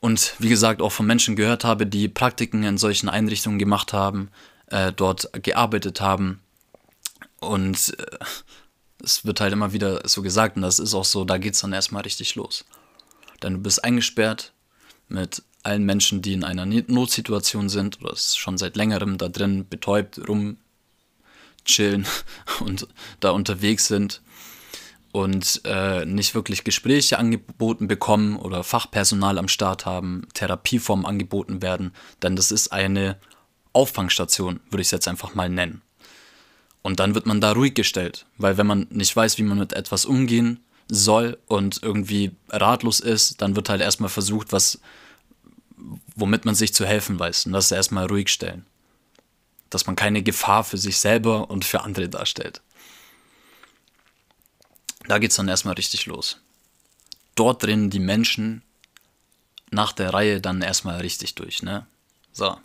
und 0.02 0.34
wie 0.40 0.50
gesagt 0.50 0.82
auch 0.82 0.92
von 0.92 1.06
Menschen 1.06 1.36
gehört 1.36 1.64
habe, 1.64 1.86
die 1.86 2.10
Praktiken 2.10 2.64
in 2.64 2.80
solchen 2.80 3.08
Einrichtungen 3.08 3.60
gemacht 3.60 3.94
haben, 3.94 4.30
äh, 4.66 4.92
dort 4.92 5.30
gearbeitet 5.44 6.02
haben. 6.02 6.42
Und 7.40 7.96
äh, 8.00 8.18
es 9.04 9.26
wird 9.26 9.42
halt 9.42 9.54
immer 9.54 9.74
wieder 9.74 10.08
so 10.08 10.22
gesagt, 10.22 10.56
und 10.56 10.62
das 10.62 10.80
ist 10.80 10.94
auch 10.94 11.06
so, 11.06 11.26
da 11.26 11.38
geht 11.38 11.54
es 11.54 11.62
dann 11.62 11.74
erstmal 11.74 12.04
richtig 12.04 12.36
los. 12.36 12.66
Denn 13.42 13.54
du 13.54 13.60
bist 13.60 13.84
eingesperrt 13.84 14.54
mit 15.08 15.44
allen 15.64 15.84
Menschen, 15.84 16.22
die 16.22 16.34
in 16.34 16.44
einer 16.44 16.66
Notsituation 16.66 17.70
sind 17.70 18.02
oder 18.02 18.16
schon 18.16 18.58
seit 18.58 18.76
längerem 18.76 19.18
da 19.18 19.30
drin 19.30 19.68
betäubt 19.68 20.28
rum 20.28 20.58
chillen 21.66 22.08
und 22.62 22.88
da 23.20 23.32
unterwegs 23.32 23.88
sind 23.88 24.22
und 25.12 25.62
äh, 25.66 26.06
nicht 26.06 26.34
wirklich 26.36 26.64
Gespräche 26.64 27.20
angeboten 27.20 27.88
bekommen 27.88 28.38
oder 28.38 28.64
Fachpersonal 28.64 29.38
am 29.38 29.48
Start 29.48 29.86
haben, 29.86 30.28
Therapieformen 30.34 31.06
angeboten 31.06 31.62
werden, 31.62 31.94
denn 32.24 32.36
das 32.36 32.52
ist 32.52 32.72
eine 32.72 33.18
Auffangstation, 33.74 34.60
würde 34.70 34.82
ich 34.82 34.88
es 34.88 34.92
jetzt 34.92 35.08
einfach 35.08 35.36
mal 35.36 35.50
nennen. 35.50 35.82
Und 36.82 37.00
dann 37.00 37.14
wird 37.14 37.26
man 37.26 37.42
da 37.42 37.52
ruhig 37.52 37.76
gestellt, 37.76 38.26
weil 38.38 38.58
wenn 38.58 38.68
man 38.68 38.88
nicht 38.90 39.16
weiß, 39.16 39.38
wie 39.38 39.44
man 39.44 39.60
mit 39.60 39.74
etwas 39.74 40.06
umgehen 40.06 40.60
soll 40.88 41.38
und 41.48 41.82
irgendwie 41.84 42.32
ratlos 42.50 43.00
ist, 43.00 43.42
dann 43.42 43.56
wird 43.56 43.70
halt 43.70 43.82
erstmal 43.82 44.10
versucht, 44.10 44.52
was, 44.52 44.80
womit 46.16 46.46
man 46.46 46.56
sich 46.56 46.74
zu 46.74 46.86
helfen 46.86 47.20
weiß. 47.20 47.46
Und 47.46 47.54
das 47.54 47.72
erstmal 47.72 48.08
ruhig 48.08 48.30
stellen 48.30 48.66
dass 49.72 49.88
man 49.88 49.96
keine 49.96 50.22
Gefahr 50.22 50.64
für 50.64 50.78
sich 50.78 50.98
selber 51.00 51.50
und 51.50 51.66
für 51.66 51.82
andere 51.82 52.10
darstellt. 52.10 52.62
Da 55.08 55.18
geht 55.18 55.32
es 55.32 55.38
dann 55.38 55.48
erstmal 55.48 55.74
richtig 55.74 56.06
los. 56.06 56.40
Dort 57.34 57.64
drin 57.64 57.90
die 57.90 58.00
Menschen 58.00 58.62
nach 59.72 59.94
der 59.94 60.14
Reihe 60.14 60.42
dann 60.42 60.62
erstmal 60.62 61.00
richtig 61.00 61.34
durch, 61.36 61.64
ne? 61.64 61.88
So. 62.34 62.58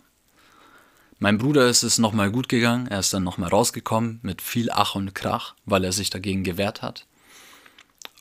Mein 1.19 1.39
Bruder 1.39 1.67
ist 1.67 1.81
es 1.81 1.97
nochmal 1.97 2.29
gut 2.29 2.47
gegangen, 2.47 2.87
er 2.87 2.99
ist 2.99 3.11
dann 3.11 3.23
nochmal 3.23 3.49
rausgekommen 3.49 4.19
mit 4.21 4.41
viel 4.41 4.69
Ach 4.71 4.93
und 4.93 5.15
Krach, 5.15 5.55
weil 5.65 5.83
er 5.83 5.91
sich 5.91 6.11
dagegen 6.11 6.43
gewehrt 6.43 6.83
hat 6.83 7.07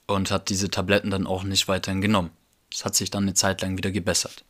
und 0.07 0.31
hat 0.31 0.49
diese 0.49 0.71
Tabletten 0.71 1.11
dann 1.11 1.26
auch 1.26 1.43
nicht 1.43 1.69
weiterhin 1.69 2.00
genommen. 2.00 2.31
Es 2.73 2.85
hat 2.87 2.95
sich 2.95 3.11
dann 3.11 3.25
eine 3.25 3.35
Zeit 3.35 3.61
lang 3.61 3.76
wieder 3.76 3.91
gebessert. 3.91 4.45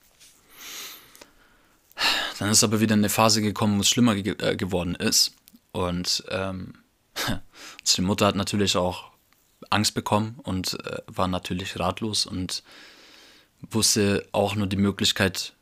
Dann 2.39 2.51
ist 2.51 2.63
aber 2.63 2.81
wieder 2.81 2.95
eine 2.95 3.09
Phase 3.09 3.43
gekommen, 3.43 3.79
wo 3.79 3.81
es 3.81 3.89
schlimmer 3.89 4.15
ge 4.15 4.37
äh, 4.39 4.57
geworden 4.57 4.95
ist. 4.95 5.35
Und 5.73 6.25
ähm, 6.29 6.75
die 7.97 8.03
Mutter 8.03 8.27
hat 8.27 8.37
natürlich 8.37 8.77
auch 8.77 9.11
Angst 9.71 9.95
bekommen 9.95 10.39
und 10.43 10.79
äh, 10.85 10.99
war 11.07 11.29
natürlich 11.29 11.81
ratlos 11.81 12.27
und 12.27 12.63
wusste 13.71 14.29
auch 14.33 14.55
nur 14.55 14.67
die 14.67 14.77
Möglichkeit, 14.77 15.55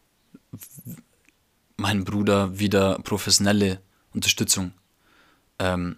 meinem 1.76 2.04
Bruder 2.04 2.58
wieder 2.58 2.98
professionelle 3.00 3.80
Unterstützung 4.12 4.72
ähm, 5.58 5.96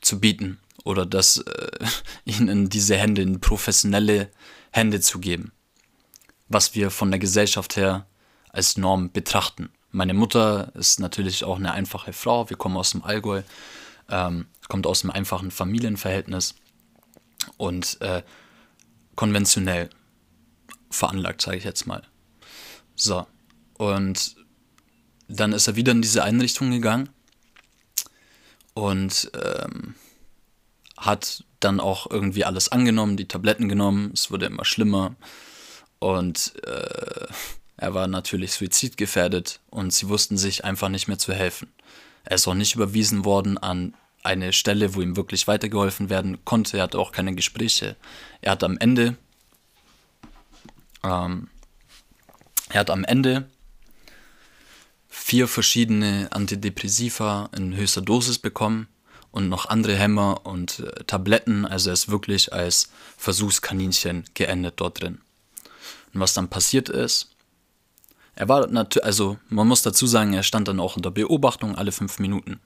zu 0.00 0.20
bieten 0.20 0.60
oder 0.84 1.06
das 1.06 1.38
äh, 1.38 1.86
ihnen 2.24 2.68
diese 2.68 2.96
Hände, 2.96 3.22
in 3.22 3.40
professionelle 3.40 4.30
Hände 4.70 5.00
zu 5.00 5.18
geben, 5.18 5.52
was 6.48 6.74
wir 6.74 6.90
von 6.90 7.10
der 7.10 7.20
Gesellschaft 7.20 7.76
her 7.76 8.06
als 8.50 8.76
Norm 8.76 9.10
betrachten. 9.10 9.70
Meine 9.90 10.14
Mutter 10.14 10.72
ist 10.74 11.00
natürlich 11.00 11.44
auch 11.44 11.56
eine 11.56 11.72
einfache 11.72 12.12
Frau. 12.12 12.50
Wir 12.50 12.56
kommen 12.56 12.76
aus 12.76 12.90
dem 12.90 13.02
Allgäu, 13.02 13.42
ähm, 14.08 14.46
kommt 14.68 14.86
aus 14.86 15.02
einem 15.02 15.10
einfachen 15.10 15.50
Familienverhältnis 15.50 16.54
und 17.56 18.00
äh, 18.00 18.22
konventionell 19.14 19.90
veranlagt, 20.90 21.42
sage 21.42 21.58
ich 21.58 21.64
jetzt 21.64 21.86
mal. 21.86 22.02
So, 22.96 23.26
und 23.78 24.36
dann 25.28 25.52
ist 25.52 25.66
er 25.66 25.76
wieder 25.76 25.92
in 25.92 26.02
diese 26.02 26.24
Einrichtung 26.24 26.70
gegangen 26.70 27.08
und 28.74 29.30
ähm, 29.34 29.94
hat 30.96 31.44
dann 31.60 31.80
auch 31.80 32.10
irgendwie 32.10 32.44
alles 32.44 32.70
angenommen, 32.70 33.16
die 33.16 33.28
Tabletten 33.28 33.68
genommen, 33.68 34.10
es 34.12 34.30
wurde 34.30 34.46
immer 34.46 34.64
schlimmer 34.64 35.16
Und 35.98 36.52
äh, 36.66 37.26
er 37.76 37.94
war 37.94 38.06
natürlich 38.06 38.52
suizidgefährdet 38.52 39.60
und 39.70 39.92
sie 39.92 40.08
wussten 40.08 40.36
sich 40.36 40.64
einfach 40.64 40.88
nicht 40.88 41.08
mehr 41.08 41.18
zu 41.18 41.32
helfen. 41.32 41.72
Er 42.24 42.36
ist 42.36 42.46
auch 42.46 42.54
nicht 42.54 42.74
überwiesen 42.74 43.24
worden 43.24 43.58
an 43.58 43.94
eine 44.22 44.52
Stelle, 44.52 44.94
wo 44.94 45.02
ihm 45.02 45.16
wirklich 45.16 45.46
weitergeholfen 45.46 46.08
werden 46.08 46.44
konnte. 46.44 46.78
Er 46.78 46.84
hatte 46.84 46.98
auch 46.98 47.12
keine 47.12 47.34
Gespräche. 47.34 47.96
Er 48.40 48.52
hat 48.52 48.64
am 48.64 48.78
Ende, 48.78 49.16
ähm, 51.02 51.48
er 52.70 52.80
hat 52.80 52.90
am 52.90 53.04
Ende 53.04 53.48
vier 55.16 55.46
verschiedene 55.46 56.26
Antidepressiva 56.32 57.48
in 57.56 57.76
höchster 57.76 58.02
Dosis 58.02 58.38
bekommen 58.38 58.88
und 59.30 59.48
noch 59.48 59.66
andere 59.66 59.94
Hämmer 59.94 60.44
und 60.44 60.80
äh, 60.80 61.04
Tabletten. 61.04 61.64
Also 61.64 61.90
er 61.90 61.94
ist 61.94 62.08
wirklich 62.08 62.52
als 62.52 62.90
Versuchskaninchen 63.16 64.24
geendet 64.34 64.74
dort 64.76 65.00
drin. 65.00 65.20
Und 66.12 66.20
was 66.20 66.34
dann 66.34 66.50
passiert 66.50 66.88
ist, 66.88 67.30
er 68.34 68.48
war 68.48 68.66
natürlich, 68.66 69.06
also 69.06 69.38
man 69.48 69.68
muss 69.68 69.82
dazu 69.82 70.08
sagen, 70.08 70.34
er 70.34 70.42
stand 70.42 70.66
dann 70.66 70.80
auch 70.80 70.96
unter 70.96 71.12
Beobachtung 71.12 71.76
alle 71.76 71.92
fünf 71.92 72.18
Minuten. 72.18 72.58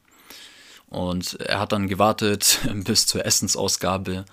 Und 0.87 1.38
er 1.40 1.61
hat 1.61 1.73
dann 1.73 1.87
gewartet 1.87 2.61
bis 2.75 3.07
zur 3.07 3.26
Essensausgabe, 3.26 4.25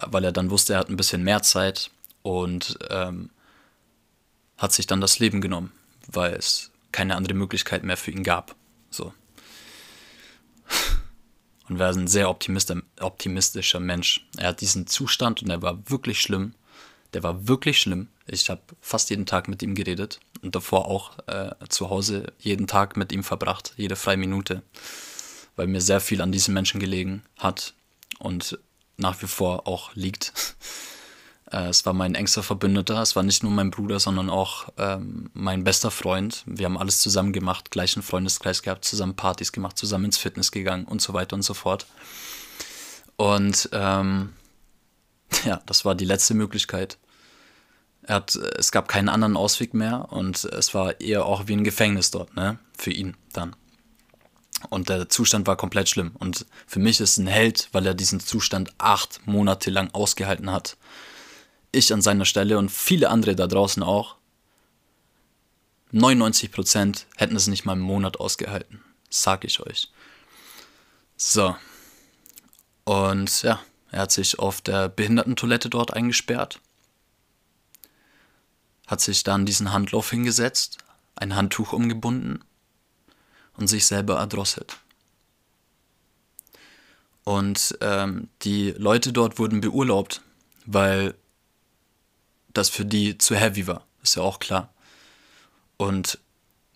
weil 0.00 0.24
er 0.24 0.32
dann 0.32 0.50
wusste, 0.50 0.72
er 0.72 0.80
hat 0.80 0.90
ein 0.90 0.96
bisschen 0.96 1.22
mehr 1.22 1.42
Zeit 1.42 1.92
und 2.22 2.76
ähm, 2.90 3.30
hat 4.58 4.72
sich 4.72 4.88
dann 4.88 5.00
das 5.00 5.20
Leben 5.20 5.40
genommen, 5.40 5.70
weil 6.08 6.34
es 6.34 6.71
keine 6.92 7.16
andere 7.16 7.34
Möglichkeit 7.34 7.82
mehr 7.84 7.96
für 7.96 8.10
ihn 8.10 8.22
gab. 8.22 8.54
So. 8.90 9.12
Und 11.68 11.78
war 11.78 11.92
ein 11.92 12.08
sehr 12.08 12.28
optimistischer 12.28 13.80
Mensch. 13.80 14.26
Er 14.36 14.48
hat 14.48 14.60
diesen 14.60 14.86
Zustand 14.86 15.42
und 15.42 15.48
er 15.48 15.62
war 15.62 15.88
wirklich 15.88 16.20
schlimm. 16.20 16.54
Der 17.14 17.22
war 17.22 17.48
wirklich 17.48 17.80
schlimm. 17.80 18.08
Ich 18.26 18.50
habe 18.50 18.60
fast 18.80 19.10
jeden 19.10 19.26
Tag 19.26 19.48
mit 19.48 19.62
ihm 19.62 19.74
geredet 19.74 20.20
und 20.42 20.54
davor 20.54 20.86
auch 20.86 21.18
äh, 21.28 21.52
zu 21.68 21.88
Hause 21.88 22.32
jeden 22.38 22.66
Tag 22.66 22.96
mit 22.96 23.12
ihm 23.12 23.22
verbracht, 23.22 23.74
jede 23.76 23.96
freie 23.96 24.16
Minute, 24.16 24.62
weil 25.56 25.66
mir 25.66 25.80
sehr 25.80 26.00
viel 26.00 26.20
an 26.20 26.32
diesem 26.32 26.52
Menschen 26.52 26.80
gelegen 26.80 27.22
hat 27.38 27.74
und 28.18 28.58
nach 28.96 29.22
wie 29.22 29.26
vor 29.26 29.66
auch 29.66 29.94
liegt. 29.94 30.32
Äh, 31.52 31.68
es 31.68 31.84
war 31.86 31.92
mein 31.92 32.14
engster 32.14 32.42
Verbündeter, 32.42 33.00
es 33.02 33.14
war 33.14 33.22
nicht 33.22 33.42
nur 33.42 33.52
mein 33.52 33.70
Bruder, 33.70 34.00
sondern 34.00 34.30
auch 34.30 34.68
ähm, 34.78 35.30
mein 35.34 35.64
bester 35.64 35.90
Freund. 35.90 36.42
Wir 36.46 36.66
haben 36.66 36.78
alles 36.78 36.98
zusammen 37.00 37.32
gemacht, 37.32 37.70
gleichen 37.70 38.02
Freundeskreis 38.02 38.62
gehabt, 38.62 38.84
zusammen 38.84 39.14
Partys 39.14 39.52
gemacht, 39.52 39.78
zusammen 39.78 40.06
ins 40.06 40.18
Fitness 40.18 40.50
gegangen 40.50 40.86
und 40.86 41.02
so 41.02 41.12
weiter 41.12 41.36
und 41.36 41.42
so 41.42 41.54
fort. 41.54 41.86
Und 43.16 43.68
ähm, 43.72 44.32
ja, 45.44 45.60
das 45.66 45.84
war 45.84 45.94
die 45.94 46.06
letzte 46.06 46.34
Möglichkeit. 46.34 46.98
Er 48.04 48.16
hat, 48.16 48.34
es 48.34 48.72
gab 48.72 48.88
keinen 48.88 49.08
anderen 49.08 49.36
Ausweg 49.36 49.74
mehr 49.74 50.10
und 50.10 50.44
es 50.44 50.74
war 50.74 51.00
eher 51.00 51.24
auch 51.24 51.46
wie 51.46 51.52
ein 51.52 51.62
Gefängnis 51.62 52.10
dort, 52.10 52.34
ne? 52.34 52.58
Für 52.76 52.90
ihn 52.90 53.16
dann. 53.32 53.54
Und 54.70 54.88
der 54.88 55.08
Zustand 55.08 55.46
war 55.46 55.56
komplett 55.56 55.88
schlimm. 55.88 56.12
Und 56.18 56.46
für 56.66 56.80
mich 56.80 56.98
ist 56.98 57.18
ein 57.18 57.28
Held, 57.28 57.68
weil 57.70 57.86
er 57.86 57.94
diesen 57.94 58.18
Zustand 58.18 58.72
acht 58.78 59.24
Monate 59.24 59.70
lang 59.70 59.90
ausgehalten 59.92 60.50
hat 60.50 60.76
ich 61.72 61.92
an 61.92 62.02
seiner 62.02 62.24
Stelle 62.24 62.58
und 62.58 62.70
viele 62.70 63.10
andere 63.10 63.34
da 63.34 63.46
draußen 63.46 63.82
auch, 63.82 64.16
99% 65.92 67.04
hätten 67.16 67.36
es 67.36 67.46
nicht 67.48 67.64
mal 67.64 67.72
einen 67.72 67.82
Monat 67.82 68.18
ausgehalten. 68.18 68.82
Sag 69.10 69.44
ich 69.44 69.60
euch. 69.60 69.90
So. 71.16 71.54
Und 72.84 73.42
ja, 73.42 73.60
er 73.90 74.00
hat 74.00 74.12
sich 74.12 74.38
auf 74.38 74.60
der 74.60 74.88
Behindertentoilette 74.88 75.68
dort 75.68 75.92
eingesperrt. 75.92 76.60
Hat 78.86 79.00
sich 79.00 79.22
dann 79.22 79.46
diesen 79.46 79.72
Handlauf 79.72 80.10
hingesetzt, 80.10 80.78
ein 81.14 81.36
Handtuch 81.36 81.72
umgebunden 81.72 82.42
und 83.56 83.68
sich 83.68 83.86
selber 83.86 84.16
erdrosselt. 84.16 84.78
Und 87.24 87.78
ähm, 87.80 88.28
die 88.42 88.72
Leute 88.72 89.12
dort 89.12 89.38
wurden 89.38 89.60
beurlaubt, 89.60 90.22
weil 90.64 91.14
das 92.52 92.68
für 92.68 92.84
die 92.84 93.18
zu 93.18 93.34
heavy 93.36 93.66
war. 93.66 93.86
Ist 94.02 94.16
ja 94.16 94.22
auch 94.22 94.38
klar. 94.38 94.72
Und 95.76 96.18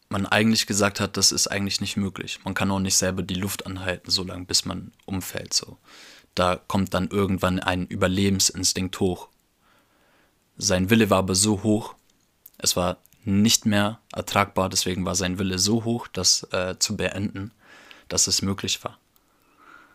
man 0.09 0.27
eigentlich 0.27 0.67
gesagt 0.67 1.01
hat, 1.01 1.17
das 1.17 1.33
ist 1.33 1.49
eigentlich 1.49 1.81
nicht 1.81 1.97
möglich. 1.97 2.39
Man 2.45 2.55
kann 2.55 2.71
auch 2.71 2.79
nicht 2.79 2.97
selber 2.97 3.23
die 3.23 3.35
Luft 3.35 3.67
anhalten, 3.67 4.11
so 4.11 4.23
lange, 4.23 4.45
bis 4.45 4.65
man 4.65 4.93
umfällt. 5.05 5.53
So. 5.53 5.79
Da 6.35 6.57
kommt 6.57 6.95
dann 6.95 7.09
irgendwann 7.09 7.61
ein 7.61 7.87
Überlebensinstinkt 7.87 9.01
hoch. 9.01 9.29
Sein 10.59 10.91
Wille 10.91 11.11
war 11.11 11.19
aber 11.19 11.35
so 11.35 11.63
hoch, 11.63 11.95
es 12.59 12.77
war 12.77 12.99
nicht 13.25 13.67
mehr 13.67 14.01
ertragbar, 14.13 14.69
deswegen 14.69 15.05
war 15.05 15.15
sein 15.15 15.39
Wille 15.39 15.59
so 15.59 15.85
hoch, 15.85 16.07
das 16.09 16.45
äh, 16.53 16.79
zu 16.79 16.97
beenden, 16.97 17.51
dass 18.09 18.27
es 18.29 18.41
möglich 18.41 18.83
war. 18.85 18.99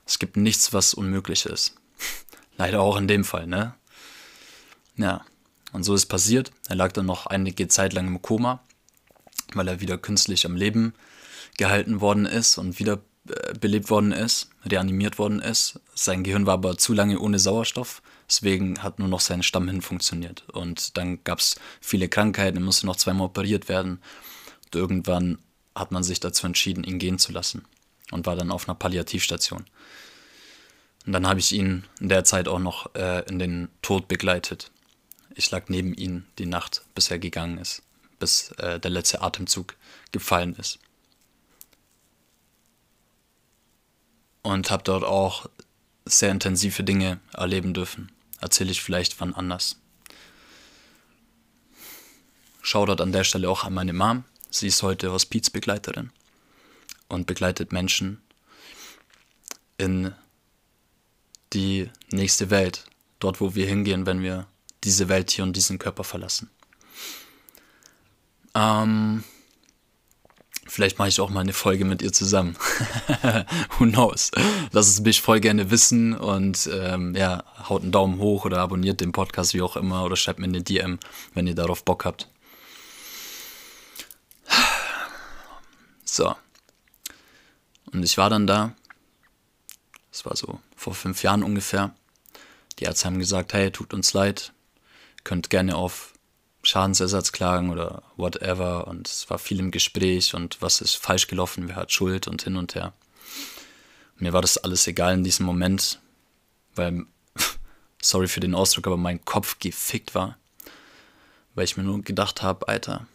Es 0.05 0.19
gibt 0.19 0.35
nichts, 0.35 0.73
was 0.73 0.93
unmöglich 0.93 1.45
ist. 1.45 1.75
Leider 2.57 2.81
auch 2.81 2.97
in 2.97 3.07
dem 3.07 3.23
Fall, 3.23 3.47
ne? 3.47 3.73
Ja. 4.97 5.25
Und 5.71 5.83
so 5.83 5.93
ist 5.93 6.07
passiert. 6.07 6.51
Er 6.67 6.75
lag 6.75 6.91
dann 6.91 7.05
noch 7.05 7.27
einige 7.27 7.67
Zeit 7.67 7.93
lang 7.93 8.07
im 8.07 8.21
Koma, 8.21 8.61
weil 9.53 9.67
er 9.67 9.79
wieder 9.79 9.97
künstlich 9.97 10.45
am 10.45 10.55
Leben 10.55 10.93
gehalten 11.57 12.01
worden 12.01 12.25
ist 12.25 12.57
und 12.57 12.79
wieder 12.79 12.99
äh, 13.29 13.53
belebt 13.53 13.89
worden 13.89 14.11
ist, 14.11 14.49
reanimiert 14.65 15.19
worden 15.19 15.39
ist. 15.39 15.79
Sein 15.93 16.23
Gehirn 16.23 16.45
war 16.45 16.55
aber 16.55 16.77
zu 16.77 16.93
lange 16.93 17.19
ohne 17.19 17.39
Sauerstoff, 17.39 18.01
deswegen 18.27 18.81
hat 18.81 18.99
nur 18.99 19.07
noch 19.07 19.19
sein 19.19 19.43
Stamm 19.43 19.67
hin 19.67 19.81
funktioniert. 19.81 20.43
Und 20.51 20.97
dann 20.97 21.23
gab 21.23 21.39
es 21.39 21.55
viele 21.79 22.09
Krankheiten, 22.09 22.57
er 22.57 22.63
musste 22.63 22.87
noch 22.87 22.95
zweimal 22.95 23.27
operiert 23.27 23.69
werden. 23.69 24.01
Und 24.65 24.75
irgendwann 24.75 25.37
hat 25.75 25.91
man 25.91 26.03
sich 26.03 26.19
dazu 26.19 26.47
entschieden, 26.47 26.83
ihn 26.83 26.99
gehen 26.99 27.19
zu 27.19 27.31
lassen 27.31 27.63
und 28.11 28.25
war 28.25 28.35
dann 28.35 28.51
auf 28.51 28.67
einer 28.67 28.75
Palliativstation. 28.75 29.65
Und 31.05 31.13
dann 31.13 31.27
habe 31.27 31.39
ich 31.39 31.51
ihn 31.51 31.85
in 31.99 32.09
der 32.09 32.23
Zeit 32.23 32.47
auch 32.47 32.59
noch 32.59 32.93
äh, 32.95 33.27
in 33.29 33.39
den 33.39 33.69
Tod 33.81 34.07
begleitet. 34.07 34.71
Ich 35.35 35.49
lag 35.51 35.69
neben 35.69 35.93
ihm 35.93 36.25
die 36.37 36.45
Nacht, 36.45 36.83
bis 36.95 37.11
er 37.11 37.19
gegangen 37.19 37.57
ist, 37.57 37.83
bis 38.19 38.51
äh, 38.53 38.79
der 38.79 38.91
letzte 38.91 39.21
Atemzug 39.21 39.75
gefallen 40.11 40.55
ist. 40.55 40.79
Und 44.43 44.71
habe 44.71 44.83
dort 44.83 45.03
auch 45.03 45.49
sehr 46.05 46.31
intensive 46.31 46.83
Dinge 46.83 47.19
erleben 47.33 47.73
dürfen. 47.73 48.11
Erzähle 48.39 48.71
ich 48.71 48.81
vielleicht 48.81 49.19
wann 49.21 49.35
anders. 49.35 49.77
Shoutout 52.61 53.01
an 53.01 53.11
der 53.11 53.23
Stelle 53.23 53.49
auch 53.49 53.63
an 53.63 53.73
meine 53.73 53.93
Mom. 53.93 54.23
Sie 54.49 54.67
ist 54.67 54.83
heute 54.83 55.11
Hospizbegleiterin 55.11 56.11
und 57.07 57.27
begleitet 57.27 57.71
Menschen 57.71 58.21
in 59.77 60.13
die 61.53 61.89
nächste 62.11 62.49
Welt, 62.49 62.85
dort 63.19 63.41
wo 63.41 63.55
wir 63.55 63.67
hingehen, 63.67 64.05
wenn 64.05 64.21
wir 64.21 64.47
diese 64.83 65.09
Welt 65.09 65.31
hier 65.31 65.43
und 65.43 65.55
diesen 65.55 65.79
Körper 65.79 66.03
verlassen. 66.03 66.49
Ähm, 68.53 69.23
vielleicht 70.67 70.99
mache 70.99 71.09
ich 71.09 71.19
auch 71.21 71.29
mal 71.29 71.41
eine 71.41 71.53
Folge 71.53 71.85
mit 71.85 72.01
ihr 72.01 72.11
zusammen. 72.11 72.57
Who 73.77 73.85
knows? 73.85 74.31
Lasst 74.71 74.89
es 74.89 75.01
mich 75.01 75.21
voll 75.21 75.39
gerne 75.39 75.71
wissen 75.71 76.13
und 76.13 76.69
ähm, 76.71 77.15
ja, 77.15 77.43
haut 77.69 77.83
einen 77.83 77.91
Daumen 77.91 78.19
hoch 78.19 78.45
oder 78.45 78.59
abonniert 78.59 79.01
den 79.01 79.11
Podcast, 79.11 79.53
wie 79.53 79.61
auch 79.61 79.75
immer, 79.75 80.03
oder 80.03 80.15
schreibt 80.15 80.39
mir 80.39 80.45
eine 80.45 80.61
DM, 80.61 80.99
wenn 81.33 81.47
ihr 81.47 81.55
darauf 81.55 81.83
Bock 81.83 82.05
habt. 82.05 82.29
So. 86.03 86.35
Und 87.93 88.03
ich 88.03 88.17
war 88.17 88.29
dann 88.29 88.45
da. 88.45 88.75
Das 90.11 90.25
war 90.25 90.35
so 90.35 90.59
vor 90.75 90.93
fünf 90.93 91.23
Jahren 91.23 91.41
ungefähr. 91.41 91.95
Die 92.79 92.83
Ärzte 92.83 93.05
haben 93.05 93.19
gesagt, 93.19 93.53
hey, 93.53 93.71
tut 93.71 93.93
uns 93.93 94.11
leid, 94.11 94.51
könnt 95.23 95.49
gerne 95.49 95.75
auf 95.75 96.13
Schadensersatz 96.63 97.31
klagen 97.31 97.69
oder 97.69 98.03
whatever. 98.17 98.87
Und 98.87 99.07
es 99.07 99.29
war 99.29 99.39
viel 99.39 99.59
im 99.59 99.71
Gespräch 99.71 100.33
und 100.33 100.61
was 100.61 100.81
ist 100.81 100.95
falsch 100.95 101.27
gelaufen, 101.27 101.67
wer 101.67 101.75
hat 101.75 101.91
Schuld 101.91 102.27
und 102.27 102.43
hin 102.43 102.55
und 102.55 102.75
her. 102.75 102.93
Mir 104.17 104.33
war 104.33 104.41
das 104.41 104.57
alles 104.57 104.85
egal 104.87 105.15
in 105.15 105.23
diesem 105.23 105.45
Moment, 105.45 105.99
weil, 106.75 107.05
sorry 108.01 108.27
für 108.27 108.39
den 108.39 108.55
Ausdruck, 108.55 108.87
aber 108.87 108.97
mein 108.97 109.25
Kopf 109.25 109.59
gefickt 109.59 110.13
war. 110.13 110.37
Weil 111.55 111.65
ich 111.65 111.75
mir 111.75 111.83
nur 111.83 112.01
gedacht 112.01 112.41
habe, 112.41 112.67
Alter, 112.67 113.07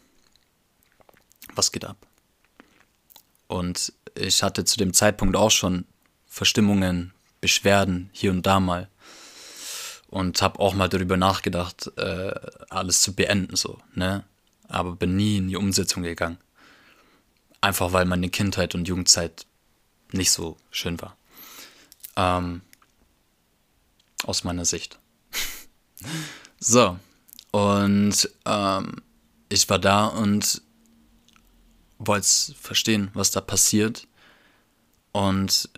was 1.54 1.72
geht 1.72 1.84
ab? 1.84 1.96
Und 3.46 3.92
ich 4.14 4.42
hatte 4.42 4.64
zu 4.64 4.76
dem 4.76 4.92
Zeitpunkt 4.92 5.36
auch 5.36 5.50
schon 5.50 5.86
Verstimmungen, 6.26 7.12
Beschwerden 7.40 8.10
hier 8.12 8.32
und 8.32 8.44
da 8.44 8.60
mal 8.60 8.90
und 10.16 10.40
habe 10.40 10.60
auch 10.60 10.72
mal 10.72 10.88
darüber 10.88 11.18
nachgedacht, 11.18 11.92
äh, 11.98 12.32
alles 12.70 13.02
zu 13.02 13.12
beenden, 13.12 13.54
so, 13.54 13.78
ne? 13.94 14.24
Aber 14.66 14.96
bin 14.96 15.14
nie 15.14 15.36
in 15.36 15.48
die 15.48 15.56
Umsetzung 15.56 16.02
gegangen. 16.02 16.38
Einfach 17.60 17.92
weil 17.92 18.06
meine 18.06 18.30
Kindheit 18.30 18.74
und 18.74 18.88
Jugendzeit 18.88 19.44
nicht 20.12 20.30
so 20.30 20.56
schön 20.70 20.98
war. 21.02 21.18
Ähm, 22.16 22.62
aus 24.24 24.42
meiner 24.42 24.64
Sicht. 24.64 24.98
so, 26.60 26.98
Und 27.50 28.30
ähm, 28.46 29.02
ich 29.50 29.68
war 29.68 29.78
da 29.78 30.06
und 30.06 30.62
wollte 31.98 32.54
verstehen, 32.58 33.10
was 33.12 33.32
da 33.32 33.42
passiert. 33.42 34.08
Und 35.12 35.68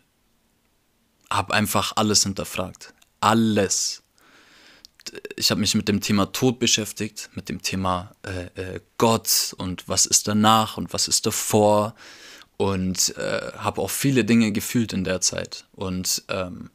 habe 1.29 1.55
einfach 1.55 1.95
alles 1.97 2.23
hinterfragt. 2.23 2.95
Alles. 3.21 4.05
Ich 5.37 5.51
habe 5.51 5.61
mich 5.61 5.75
mit 5.75 5.89
dem 5.89 6.01
Thema 6.01 6.27
Tod 6.33 6.59
beschäftigt, 6.59 7.31
mit 7.35 7.49
dem 7.49 7.63
Thema 7.63 8.15
äh, 8.23 8.77
äh, 8.77 8.81
Gott 8.97 9.55
und 9.59 9.89
was 9.89 10.07
ist 10.07 10.29
danach 10.29 10.77
und 10.77 10.93
was 10.93 11.09
ist 11.09 11.27
davor. 11.27 11.95
Und 12.57 13.17
äh, 13.17 13.53
habe 13.59 13.81
auch 13.81 13.91
viele 13.91 14.25
Dinge 14.25 14.51
gefühlt 14.51 14.93
in 14.93 15.05
der 15.05 15.21
Zeit. 15.21 15.65
Und 15.73 16.25
ähm, 16.29 16.71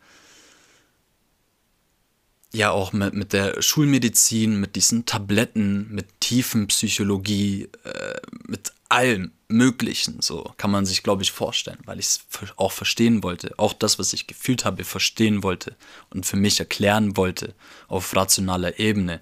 ja 2.53 2.71
auch 2.71 2.93
mit, 2.93 3.13
mit 3.13 3.33
der 3.33 3.61
Schulmedizin, 3.61 4.59
mit 4.59 4.75
diesen 4.75 5.05
Tabletten, 5.05 5.87
mit 5.91 6.19
Tiefenpsychologie, 6.21 7.69
äh, 7.83 8.19
mit 8.47 8.71
allem 8.89 9.31
Möglichen, 9.47 10.21
so 10.21 10.53
kann 10.57 10.71
man 10.71 10.85
sich, 10.85 11.03
glaube 11.03 11.23
ich, 11.23 11.31
vorstellen, 11.31 11.79
weil 11.85 11.99
ich 11.99 12.05
es 12.05 12.21
auch 12.55 12.71
verstehen 12.71 13.23
wollte, 13.23 13.53
auch 13.57 13.73
das, 13.73 13.97
was 13.97 14.13
ich 14.13 14.27
gefühlt 14.27 14.65
habe, 14.65 14.83
verstehen 14.83 15.41
wollte 15.43 15.75
und 16.11 16.25
für 16.25 16.37
mich 16.37 16.59
erklären 16.59 17.17
wollte 17.17 17.55
auf 17.87 18.15
rationaler 18.15 18.79
Ebene. 18.79 19.19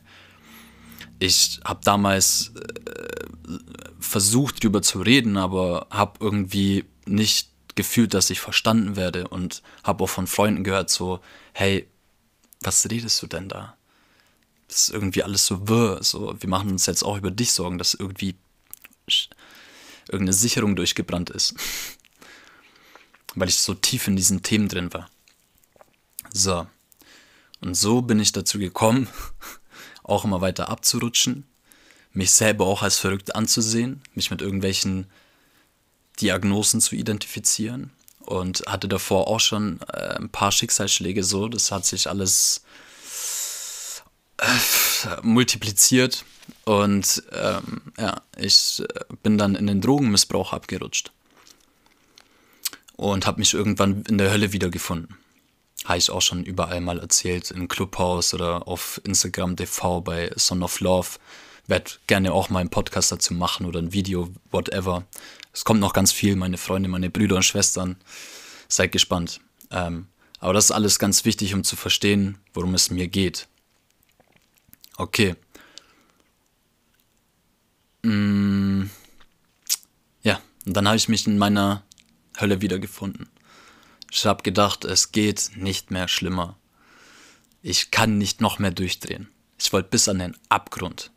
Ich 1.20 1.60
habe 1.64 1.82
damals 1.84 2.52
äh, 2.56 3.60
versucht, 4.00 4.64
darüber 4.64 4.82
zu 4.82 5.02
reden, 5.02 5.38
aber 5.38 5.88
habe 5.90 6.20
irgendwie 6.20 6.86
nicht 7.06 7.50
gefühlt, 7.76 8.14
dass 8.14 8.30
ich 8.30 8.42
verstanden 8.42 8.98
werde 8.98 9.28
und 9.30 9.62
habe 9.84 10.04
auch 10.04 10.10
von 10.10 10.28
Freunden 10.28 10.64
gehört, 10.64 10.90
so, 10.90 11.20
hey, 11.54 11.88
was 12.62 12.90
redest 12.90 13.22
du 13.22 13.28
denn 13.28 13.50
da? 13.50 13.76
Das 14.68 14.84
ist 14.84 14.90
irgendwie 14.92 15.24
alles 15.24 15.46
so 15.46 15.68
wirr. 15.68 16.02
So, 16.04 16.36
wir 16.40 16.50
machen 16.50 16.70
uns 16.70 16.86
jetzt 16.86 17.04
auch 17.04 17.18
über 17.18 17.32
dich 17.32 17.52
Sorgen, 17.52 17.78
dass 17.78 17.94
irgendwie 17.94 18.36
irgendeine 20.08 20.34
Sicherung 20.34 20.76
durchgebrannt 20.76 21.30
ist. 21.30 21.56
Weil 23.36 23.50
ich 23.50 23.56
so 23.56 23.74
tief 23.74 24.08
in 24.08 24.16
diesen 24.16 24.44
Themen 24.44 24.68
drin 24.68 24.94
war. 24.94 25.10
So. 26.32 26.68
Und 27.60 27.76
so 27.76 28.02
bin 28.02 28.20
ich 28.20 28.32
dazu 28.32 28.60
gekommen, 28.60 29.08
auch 30.04 30.24
immer 30.24 30.42
weiter 30.42 30.70
abzurutschen, 30.70 31.48
mich 32.14 32.32
selber 32.32 32.66
auch 32.66 32.82
als 32.82 32.98
verrückt 32.98 33.36
anzusehen, 33.36 34.02
mich 34.14 34.32
mit 34.32 34.42
irgendwelchen 34.42 35.10
Diagnosen 36.20 36.82
zu 36.82 36.96
identifizieren 36.96 37.92
und 38.32 38.64
hatte 38.68 38.88
davor 38.88 39.28
auch 39.28 39.42
schon 39.42 39.82
äh, 39.94 40.16
ein 40.16 40.30
paar 40.30 40.52
Schicksalsschläge 40.52 41.24
so. 41.24 41.50
Das 41.50 41.72
hat 41.72 41.86
sich 41.86 42.10
alles 42.10 42.64
äh, 44.38 44.46
multipliziert 45.22 46.24
und 46.64 47.24
ähm, 47.34 47.82
ja, 47.98 48.22
ich 48.38 48.82
äh, 48.82 48.88
bin 49.22 49.38
dann 49.38 49.56
in 49.56 49.68
den 49.68 49.82
Drogenmissbrauch 49.82 50.54
abgerutscht 50.54 51.12
und 52.96 53.28
habe 53.28 53.40
mich 53.40 53.54
irgendwann 53.54 54.04
in 54.04 54.18
der 54.18 54.32
Hölle 54.32 54.54
wiedergefunden. 54.54 55.18
Habe 55.84 55.98
ich 55.98 56.10
auch 56.10 56.22
schon 56.22 56.44
überall 56.44 56.80
mal 56.80 57.00
erzählt, 57.00 57.52
im 57.52 57.68
Clubhaus 57.68 58.34
oder 58.34 58.68
auf 58.68 59.02
Instagram 59.04 59.58
TV 59.58 60.00
bei 60.02 60.32
Son 60.38 60.64
of 60.64 60.80
Love. 60.80 61.10
Werde 61.68 61.92
gerne 62.08 62.34
auch 62.34 62.50
mal 62.50 62.60
einen 62.60 62.70
Podcast 62.70 63.12
dazu 63.12 63.34
machen 63.34 63.66
oder 63.66 63.80
ein 63.80 63.94
Video, 63.94 64.30
whatever. 64.52 65.06
Es 65.54 65.64
kommt 65.64 65.80
noch 65.80 65.94
ganz 65.94 66.12
viel, 66.12 66.36
meine 66.36 66.58
Freunde, 66.58 66.90
meine 66.90 67.10
Brüder 67.10 67.36
und 67.36 67.44
Schwestern. 67.44 67.98
Seid 68.68 68.92
gespannt. 68.92 69.42
Ähm, 69.70 70.08
aber 70.40 70.54
das 70.54 70.66
ist 70.66 70.72
alles 70.72 71.00
ganz 71.00 71.24
wichtig, 71.26 71.54
um 71.54 71.64
zu 71.64 71.76
verstehen, 71.76 72.38
worum 72.54 72.74
es 72.74 72.90
mir 72.90 73.08
geht. 73.08 73.48
Okay. 74.98 75.36
Mm, 78.04 78.86
ja, 80.24 80.42
und 80.66 80.74
dann 80.76 80.88
habe 80.88 80.98
ich 80.98 81.10
mich 81.10 81.28
in 81.28 81.38
meiner 81.38 81.84
Hölle 82.40 82.62
wiedergefunden. 82.62 83.30
Ich 84.12 84.26
habe 84.26 84.44
gedacht, 84.44 84.84
es 84.84 85.12
geht 85.12 85.52
nicht 85.56 85.92
mehr 85.92 86.08
schlimmer. 86.08 86.58
Ich 87.62 87.92
kann 87.92 88.18
nicht 88.18 88.42
noch 88.42 88.60
mehr 88.60 88.72
durchdrehen. 88.72 89.30
Ich 89.60 89.72
wollte 89.72 89.90
bis 89.90 90.10
an 90.10 90.20
den 90.20 90.36
Abgrund. 90.50 91.11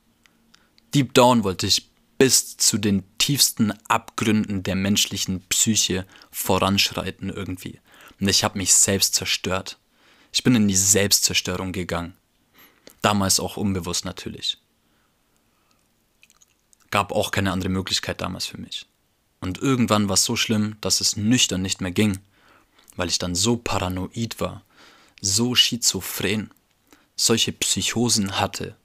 Deep 0.94 1.12
down 1.12 1.42
wollte 1.42 1.66
ich 1.66 1.90
bis 2.18 2.57
zu 2.57 2.78
den 2.78 3.02
tiefsten 3.18 3.72
Abgründen 3.88 4.62
der 4.62 4.76
menschlichen 4.76 5.40
Psyche 5.48 6.07
voranschreiten 6.30 7.30
irgendwie. 7.30 7.80
Und 8.20 8.28
ich 8.28 8.44
habe 8.44 8.59
mich 8.59 8.72
selbst 8.74 9.14
zerstört. 9.14 9.78
Ich 10.33 10.44
bin 10.44 10.54
in 10.54 10.68
die 10.68 10.76
Selbstzerstörung 10.76 11.72
gegangen. 11.72 12.16
Damals 13.02 13.40
auch 13.40 13.57
unbewusst 13.57 14.04
natürlich. 14.04 14.59
Gab 16.90 17.11
auch 17.11 17.33
keine 17.33 17.50
andere 17.50 17.70
Möglichkeit 17.70 18.20
damals 18.20 18.46
für 18.46 18.59
mich. 18.59 18.87
Und 19.40 19.59
irgendwann 19.59 20.09
war 20.09 20.14
es 20.14 20.24
so 20.24 20.37
schlimm, 20.37 20.76
dass 20.80 21.00
es 21.00 21.16
nüchtern 21.16 21.61
nicht 21.61 21.80
mehr 21.80 21.90
ging, 21.90 22.20
weil 22.96 23.09
ich 23.09 23.18
dann 23.18 23.35
so 23.35 23.57
paranoid 23.57 24.40
war, 24.40 24.64
so 25.20 25.54
schizophren, 25.54 26.52
solche 27.16 27.52
Psychosen 27.52 28.38
hatte, 28.38 28.76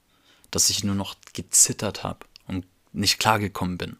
dass 0.50 0.70
ich 0.70 0.84
nur 0.84 0.94
noch 0.94 1.16
gezittert 1.32 2.02
habe 2.02 2.26
und 2.46 2.66
nicht 2.92 3.18
klargekommen 3.18 3.78
bin. 3.78 3.96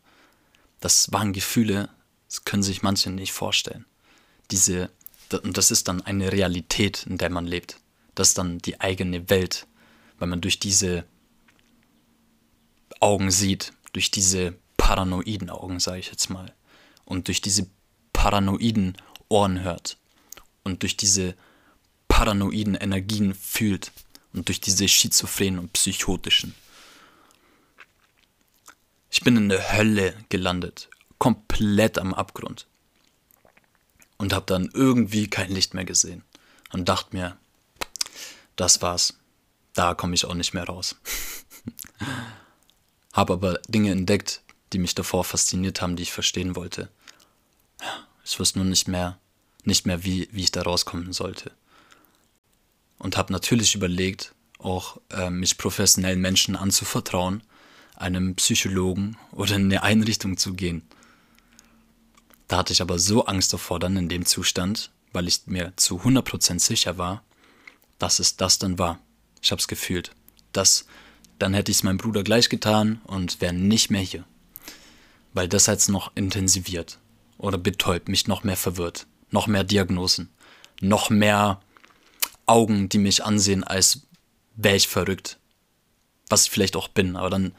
Das 0.81 1.13
waren 1.13 1.33
Gefühle, 1.33 1.89
das 2.29 2.45
können 2.45 2.63
sich 2.63 2.83
manche 2.83 3.11
nicht 3.11 3.33
vorstellen. 3.33 3.85
Diese, 4.51 4.91
und 5.43 5.57
das 5.57 5.71
ist 5.71 5.89
dann 5.89 6.03
eine 6.03 6.33
Realität, 6.33 7.07
in 7.07 7.19
der 7.19 7.31
man 7.31 7.47
lebt. 7.47 7.77
Das 8.15 8.29
ist 8.29 8.39
dann 8.39 8.59
die 8.59 8.81
eigene 8.81 9.31
Welt, 9.31 9.67
weil 10.19 10.29
man 10.29 10.41
durch 10.41 10.59
diese 10.59 11.05
Augen 13.01 13.31
sieht, 13.31 13.73
durch 13.93 14.11
diese 14.11 14.55
paranoiden 14.77 15.51
Augen, 15.51 15.81
sage 15.81 16.01
ich 16.01 16.09
jetzt 16.09 16.31
mal, 16.31 16.53
und 17.05 17.29
durch 17.29 17.41
diese 17.41 17.67
paranoiden 18.13 18.97
Ohren 19.29 19.63
hört 19.63 19.97
und 20.65 20.83
durch 20.83 20.97
diese 20.97 21.35
paranoiden 22.09 22.75
Energien 22.75 23.35
fühlt 23.35 23.93
und 24.33 24.49
durch 24.49 24.61
diese 24.61 24.89
schizophrenen 24.89 25.59
und 25.59 25.73
psychotischen. 25.73 26.55
Ich 29.11 29.23
bin 29.23 29.37
in 29.37 29.49
der 29.49 29.73
Hölle 29.73 30.15
gelandet, 30.29 30.89
komplett 31.19 31.99
am 31.99 32.15
Abgrund. 32.15 32.67
Und 34.19 34.33
habe 34.33 34.47
dann 34.47 34.71
irgendwie 34.73 35.29
kein 35.29 35.51
Licht 35.51 35.75
mehr 35.75 35.85
gesehen. 35.85 36.23
Und 36.73 36.89
dachte 36.89 37.17
mir, 37.17 37.37
das 38.57 38.83
war's. 38.83 39.15
Da 39.73 39.95
komme 39.95 40.15
ich 40.15 40.27
auch 40.27 40.35
nicht 40.35 40.53
mehr 40.53 40.65
raus. 40.65 40.97
habe 43.13 43.33
aber 43.33 43.61
Dinge 43.69 43.91
entdeckt, 43.93 44.43
die 44.73 44.79
mich 44.79 44.95
davor 44.95 45.25
fasziniert 45.25 45.81
haben, 45.81 45.97
die 45.97 46.03
ich 46.03 46.13
verstehen 46.13 46.55
wollte. 46.55 46.91
Ich 48.25 48.39
wusste 48.39 48.59
nur 48.59 48.69
nicht 48.69 48.89
mehr, 48.89 49.19
nicht 49.65 49.87
mehr, 49.87 50.05
wie, 50.05 50.29
wie 50.33 50.43
ich 50.43 50.53
da 50.53 50.63
rauskommen 50.63 51.13
sollte. 51.13 51.53
Und 53.01 53.17
habe 53.17 53.33
natürlich 53.33 53.75
überlegt, 53.75 54.35
auch 54.59 55.01
äh, 55.11 55.31
mich 55.31 55.59
professionellen 55.59 56.21
Menschen 56.21 56.55
anzuvertrauen, 56.55 57.43
einem 57.97 58.37
Psychologen 58.37 59.17
oder 59.33 59.57
in 59.57 59.65
eine 59.65 59.83
Einrichtung 59.83 60.37
zu 60.37 60.55
gehen. 60.55 60.83
Da 62.47 62.59
hatte 62.59 62.73
ich 62.73 62.83
aber 62.83 62.99
so 62.99 63.25
Angst 63.25 63.53
davor 63.53 63.81
dann 63.81 63.97
in 63.97 64.09
dem 64.09 64.27
Zustand, 64.27 64.91
weil 65.13 65.29
ich 65.29 65.47
mir 65.47 65.73
zu 65.77 66.01
100% 66.01 66.59
sicher 66.61 66.99
war, 66.99 67.25
dass 67.99 68.19
es 68.19 68.37
das 68.37 68.59
dann 68.59 68.79
war. 68.79 68.99
Ich 69.43 69.51
habe 69.51 69.61
es 69.61 69.69
gefühlt. 69.69 70.13
Das, 70.53 70.87
dann 71.39 71.55
hätte 71.55 71.71
ich 71.71 71.79
es 71.79 71.83
meinem 71.83 71.99
Bruder 71.99 72.23
gleich 72.23 72.49
getan 72.49 73.01
und 73.05 73.41
wäre 73.41 73.53
nicht 73.53 73.91
mehr 73.91 74.03
hier. 74.03 74.25
Weil 75.33 75.49
das 75.49 75.67
jetzt 75.67 75.89
noch 75.89 76.11
intensiviert 76.17 76.99
oder 77.39 77.57
betäubt, 77.57 78.09
mich 78.09 78.27
noch 78.27 78.45
mehr 78.45 78.57
verwirrt. 78.57 79.07
Noch 79.31 79.47
mehr 79.47 79.65
Diagnosen. 79.65 80.29
Noch 80.81 81.09
mehr 81.09 81.61
Augen, 82.51 82.89
die 82.89 82.99
mich 82.99 83.25
ansehen, 83.25 83.65
als 83.65 84.03
wäre 84.57 84.77
ich 84.77 84.89
verrückt. 84.89 85.39
Was 86.29 86.45
ich 86.45 86.51
vielleicht 86.51 86.77
auch 86.77 86.89
bin, 86.89 87.17
aber 87.17 87.31
dann 87.31 87.55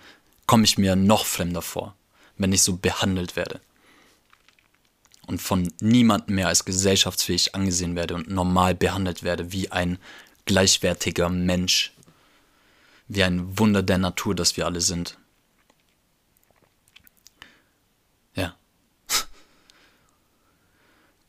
komme 0.47 0.65
ich 0.65 0.77
mir 0.77 0.95
noch 0.95 1.25
fremder 1.25 1.61
vor, 1.61 1.95
wenn 2.37 2.51
ich 2.51 2.61
so 2.61 2.75
behandelt 2.75 3.35
werde. 3.35 3.61
Und 5.27 5.41
von 5.41 5.71
niemandem 5.79 6.35
mehr 6.35 6.49
als 6.49 6.65
gesellschaftsfähig 6.65 7.55
angesehen 7.55 7.95
werde 7.95 8.15
und 8.15 8.29
normal 8.29 8.75
behandelt 8.75 9.23
werde 9.23 9.53
wie 9.53 9.71
ein 9.71 9.97
gleichwertiger 10.45 11.29
Mensch. 11.29 11.93
Wie 13.07 13.23
ein 13.23 13.57
Wunder 13.57 13.83
der 13.83 13.97
Natur, 13.97 14.35
das 14.35 14.57
wir 14.57 14.65
alle 14.65 14.81
sind. 14.81 15.17
Ja. 18.35 18.55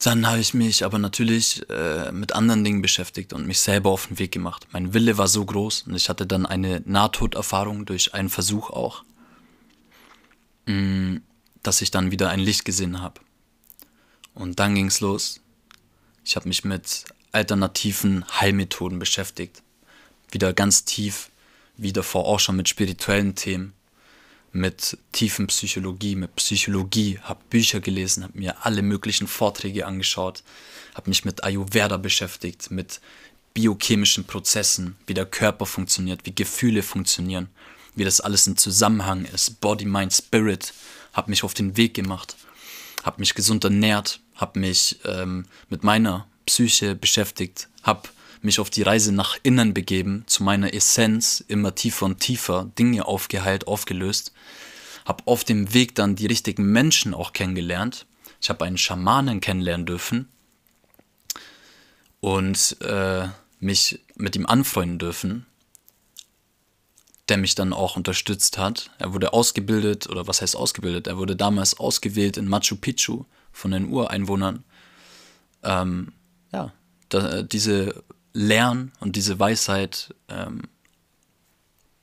Dann 0.03 0.27
habe 0.27 0.41
ich 0.41 0.53
mich 0.53 0.85
aber 0.85 0.99
natürlich 0.99 1.69
äh, 1.71 2.11
mit 2.11 2.35
anderen 2.35 2.65
Dingen 2.65 2.83
beschäftigt 2.83 3.33
und 3.33 3.47
mich 3.47 3.61
selber 3.61 3.91
auf 3.91 4.09
den 4.09 4.19
Weg 4.19 4.33
gemacht. 4.33 4.67
Mein 4.73 4.95
Wille 4.95 5.17
war 5.17 5.29
so 5.29 5.45
groß 5.45 5.83
und 5.83 5.95
ich 5.95 6.09
hatte 6.09 6.27
dann 6.27 6.45
eine 6.45 6.83
Nahtoderfahrung 6.85 7.87
durch 7.87 8.13
einen 8.13 8.29
Versuch 8.29 8.71
auch. 8.71 9.05
Mm, 10.67 11.19
dass 11.63 11.83
ich 11.83 11.93
dann 11.93 12.11
wieder 12.11 12.31
ein 12.31 12.41
Licht 12.41 12.65
gesehen 12.65 13.01
habe. 13.01 13.21
Und 14.35 14.59
dann 14.59 14.75
ging 14.75 14.87
es 14.87 14.99
los. 14.99 15.41
Ich 16.25 16.35
habe 16.35 16.49
mich 16.49 16.65
mit 16.65 17.05
alternativen 17.31 18.25
Heilmethoden 18.41 18.99
beschäftigt. 18.99 19.63
Wieder 20.33 20.53
ganz 20.53 20.85
tief 20.85 21.31
wie 21.77 21.93
davor 21.93 22.27
auch 22.27 22.41
schon 22.41 22.57
mit 22.57 22.69
spirituellen 22.69 23.37
Themen, 23.37 23.73
mit 24.53 24.99
tiefen 25.13 25.47
Psychologie, 25.47 26.15
mit 26.15 26.37
Psychologie, 26.37 27.19
habe 27.23 27.41
Bücher 27.49 27.81
gelesen, 27.81 28.23
habe 28.23 28.39
mir 28.39 28.65
alle 28.65 28.83
möglichen 28.83 29.27
Vorträge 29.27 29.87
angeschaut, 29.87 30.43
habe 30.95 31.09
mich 31.09 31.25
mit 31.25 31.43
Ayurveda 31.43 31.97
beschäftigt, 31.97 32.71
mit 32.71 33.01
biochemischen 33.55 34.25
Prozessen, 34.25 34.97
wie 35.07 35.15
der 35.15 35.27
Körper 35.27 35.67
funktioniert, 35.67 36.25
wie 36.25 36.35
Gefühle 36.35 36.83
funktionieren, 36.83 37.49
wie 37.95 38.05
das 38.05 38.21
alles 38.21 38.47
ein 38.47 38.57
Zusammenhang 38.57 39.25
ist, 39.25 39.61
Body, 39.61 39.85
Mind, 39.85 40.13
Spirit, 40.13 40.73
habe 41.13 41.31
mich 41.31 41.45
auf 41.45 41.55
den 41.55 41.77
Weg 41.77 41.95
gemacht, 41.95 42.37
habe 43.03 43.21
mich 43.21 43.35
gesund 43.35 43.65
ernährt, 43.65 44.21
habe 44.37 44.59
mich 44.59 44.99
ähm, 45.05 45.47
mit 45.69 45.83
meiner 45.83 46.27
Psyche 46.47 46.95
beschäftigt, 46.95 47.69
habe 47.83 48.09
mich 48.45 48.61
auf 48.61 48.71
die 48.71 48.83
Reise 48.83 49.13
nach 49.13 49.37
innen 49.43 49.75
begeben, 49.75 50.25
zu 50.27 50.43
meiner 50.43 50.75
Essenz, 50.75 51.45
immer 51.47 51.75
tiefer 51.75 52.07
und 52.07 52.21
tiefer, 52.21 52.71
Dinge 52.79 53.07
aufgeheilt, 53.07 53.67
aufgelöst, 53.67 54.33
habe 55.05 55.25
auf 55.27 55.45
dem 55.45 55.75
Weg 55.75 55.95
dann 55.95 56.17
die 56.17 56.27
richtigen 56.27 56.65
Menschen 56.65 57.15
auch 57.15 57.33
kennengelernt. 57.33 58.07
Ich 58.41 58.51
habe 58.51 58.65
einen 58.65 58.79
Schamanen 58.79 59.41
kennenlernen 59.41 59.87
dürfen 59.87 60.29
und 62.21 62.77
äh, 62.83 63.29
mich 63.61 64.01
mit 64.17 64.37
ihm 64.37 64.47
anfreunden 64.47 64.99
dürfen, 64.99 65.47
der 67.29 67.37
mich 67.37 67.55
dann 67.55 67.73
auch 67.73 67.97
unterstützt 67.97 68.59
hat. 68.59 68.91
Er 68.99 69.13
wurde 69.13 69.33
ausgebildet, 69.33 70.09
oder 70.09 70.27
was 70.27 70.43
heißt 70.43 70.57
ausgebildet? 70.57 71.07
Er 71.07 71.17
wurde 71.17 71.37
damals 71.37 71.79
ausgewählt 71.79 72.37
in 72.37 72.49
Machu 72.49 72.77
Picchu 72.77 73.25
von 73.53 73.71
den 73.71 73.89
Ureinwohnern. 73.89 74.65
Ähm, 75.63 76.13
ja, 76.53 76.73
da, 77.09 77.43
diese 77.43 78.03
Lern 78.33 78.93
und 79.01 79.17
diese 79.17 79.39
Weisheit 79.39 80.15
ähm, 80.29 80.63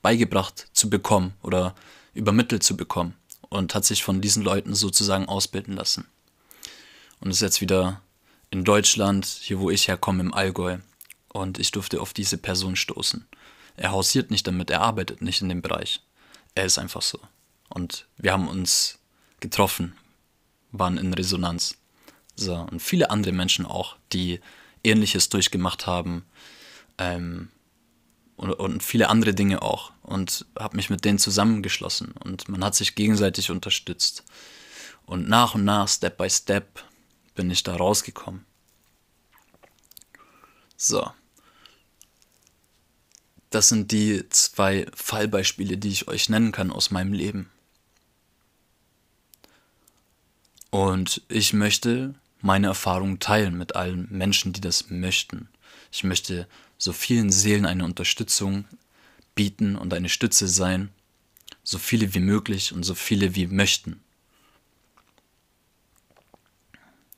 beigebracht 0.02 0.68
zu 0.72 0.88
bekommen 0.88 1.34
oder 1.42 1.74
übermittelt 2.14 2.62
zu 2.62 2.76
bekommen 2.76 3.14
und 3.48 3.74
hat 3.74 3.84
sich 3.84 4.02
von 4.02 4.20
diesen 4.20 4.42
Leuten 4.42 4.74
sozusagen 4.74 5.26
ausbilden 5.26 5.74
lassen. 5.74 6.06
Und 7.20 7.30
ist 7.30 7.42
jetzt 7.42 7.60
wieder 7.60 8.00
in 8.50 8.64
Deutschland, 8.64 9.26
hier 9.26 9.60
wo 9.60 9.70
ich 9.70 9.88
herkomme, 9.88 10.22
im 10.22 10.32
Allgäu. 10.32 10.78
Und 11.28 11.58
ich 11.58 11.70
durfte 11.70 12.00
auf 12.00 12.12
diese 12.12 12.38
Person 12.38 12.76
stoßen. 12.76 13.26
Er 13.76 13.92
hausiert 13.92 14.30
nicht 14.30 14.46
damit, 14.46 14.70
er 14.70 14.80
arbeitet 14.80 15.22
nicht 15.22 15.42
in 15.42 15.48
dem 15.48 15.62
Bereich. 15.62 16.00
Er 16.54 16.64
ist 16.64 16.78
einfach 16.78 17.02
so. 17.02 17.20
Und 17.68 18.06
wir 18.16 18.32
haben 18.32 18.48
uns 18.48 18.98
getroffen, 19.38 19.96
waren 20.72 20.98
in 20.98 21.14
Resonanz. 21.14 21.76
So, 22.34 22.56
und 22.56 22.80
viele 22.80 23.10
andere 23.10 23.32
Menschen 23.32 23.66
auch, 23.66 23.96
die 24.12 24.40
Ähnliches 24.84 25.28
durchgemacht 25.28 25.86
haben. 25.86 26.24
Ähm, 26.98 27.50
und, 28.36 28.52
und, 28.54 28.82
viele 28.82 29.08
andere 29.08 29.34
Dinge 29.34 29.62
auch. 29.62 29.92
Und 30.02 30.46
habe 30.58 30.76
mich 30.76 30.90
mit 30.90 31.04
denen 31.04 31.18
zusammengeschlossen. 31.18 32.12
Und 32.12 32.48
man 32.48 32.64
hat 32.64 32.74
sich 32.74 32.94
gegenseitig 32.94 33.50
unterstützt. 33.50 34.24
Und 35.04 35.28
nach 35.28 35.54
und 35.54 35.64
nach, 35.64 35.88
Step 35.88 36.16
by 36.16 36.30
Step, 36.30 36.84
bin 37.34 37.50
ich 37.50 37.62
da 37.62 37.76
rausgekommen. 37.76 38.44
So. 40.76 41.10
Das 43.50 43.68
sind 43.68 43.90
die 43.90 44.28
zwei 44.28 44.86
Fallbeispiele, 44.94 45.76
die 45.76 45.88
ich 45.88 46.08
euch 46.08 46.28
nennen 46.28 46.52
kann 46.52 46.70
aus 46.70 46.90
meinem 46.90 47.12
Leben. 47.12 47.50
Und 50.70 51.22
ich 51.28 51.52
möchte 51.52 52.14
meine 52.42 52.68
Erfahrungen 52.68 53.18
teilen 53.18 53.56
mit 53.56 53.76
allen 53.76 54.08
Menschen, 54.10 54.52
die 54.52 54.60
das 54.60 54.90
möchten. 54.90 55.48
Ich 55.92 56.04
möchte 56.04 56.46
so 56.78 56.92
vielen 56.92 57.30
Seelen 57.30 57.66
eine 57.66 57.84
Unterstützung 57.84 58.64
bieten 59.34 59.76
und 59.76 59.92
eine 59.92 60.08
Stütze 60.08 60.48
sein, 60.48 60.90
so 61.62 61.78
viele 61.78 62.14
wie 62.14 62.20
möglich 62.20 62.72
und 62.72 62.82
so 62.82 62.94
viele 62.94 63.34
wie 63.34 63.46
möchten. 63.46 64.00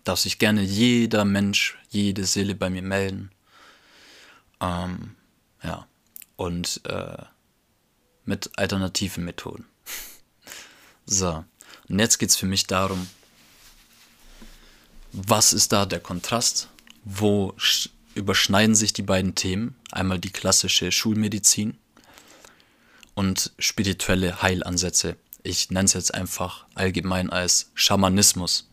Darf 0.05 0.19
sich 0.19 0.39
gerne 0.39 0.63
jeder 0.63 1.25
Mensch, 1.25 1.79
jede 1.91 2.25
Seele 2.25 2.55
bei 2.55 2.71
mir 2.71 2.83
melden. 2.83 3.31
Ähm, 4.61 5.15
ja, 5.63 5.87
und 6.37 6.81
äh, 6.85 7.25
mit 8.25 8.51
alternativen 8.57 9.25
Methoden. 9.25 9.65
so, 11.07 11.45
und 11.89 11.99
jetzt 11.99 12.19
geht 12.19 12.31
es 12.31 12.37
für 12.37 12.47
mich 12.47 12.67
darum, 12.67 13.09
was 15.13 15.53
ist 15.53 15.73
da 15.73 15.87
der 15.87 16.01
Kontrast? 16.01 16.69
Wo 17.05 17.55
überschneiden 18.15 18.75
sich 18.75 18.93
die 18.93 19.03
beiden 19.03 19.35
Themen? 19.35 19.77
Einmal 19.91 20.19
die 20.19 20.31
klassische 20.31 20.91
Schulmedizin 20.91 21.79
und 23.15 23.53
spirituelle 23.59 24.41
Heilansätze. 24.43 25.17
Ich 25.43 25.71
nenne 25.71 25.85
es 25.85 25.93
jetzt 25.93 26.15
einfach 26.15 26.65
allgemein 26.75 27.31
als 27.31 27.71
Schamanismus. 27.75 28.69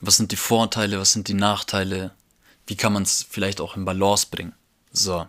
Was 0.00 0.16
sind 0.16 0.32
die 0.32 0.36
Vorteile, 0.36 0.98
was 0.98 1.12
sind 1.12 1.28
die 1.28 1.34
Nachteile? 1.34 2.14
Wie 2.66 2.76
kann 2.76 2.92
man 2.92 3.02
es 3.02 3.26
vielleicht 3.28 3.60
auch 3.60 3.76
in 3.76 3.84
Balance 3.84 4.28
bringen? 4.30 4.54
So. 4.92 5.26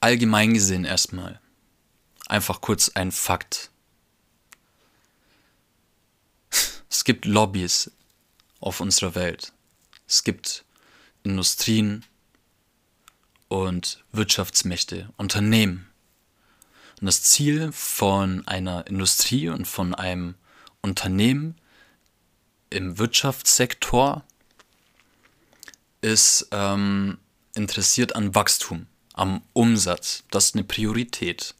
Allgemein 0.00 0.54
gesehen 0.54 0.84
erstmal. 0.84 1.40
Einfach 2.28 2.60
kurz 2.60 2.90
ein 2.90 3.12
Fakt. 3.12 3.70
Es 6.96 7.04
gibt 7.04 7.26
Lobbys 7.26 7.90
auf 8.58 8.80
unserer 8.80 9.14
Welt. 9.14 9.52
Es 10.08 10.24
gibt 10.24 10.64
Industrien 11.24 12.06
und 13.48 14.02
Wirtschaftsmächte, 14.12 15.12
Unternehmen. 15.18 15.90
Und 16.98 17.04
das 17.06 17.22
Ziel 17.22 17.70
von 17.70 18.48
einer 18.48 18.86
Industrie 18.86 19.50
und 19.50 19.66
von 19.68 19.94
einem 19.94 20.36
Unternehmen 20.80 21.56
im 22.70 22.96
Wirtschaftssektor 22.96 24.24
ist 26.00 26.48
ähm, 26.50 27.18
interessiert 27.54 28.16
an 28.16 28.34
Wachstum, 28.34 28.86
am 29.12 29.42
Umsatz. 29.52 30.24
Das 30.30 30.46
ist 30.46 30.54
eine 30.54 30.64
Priorität. 30.64 31.54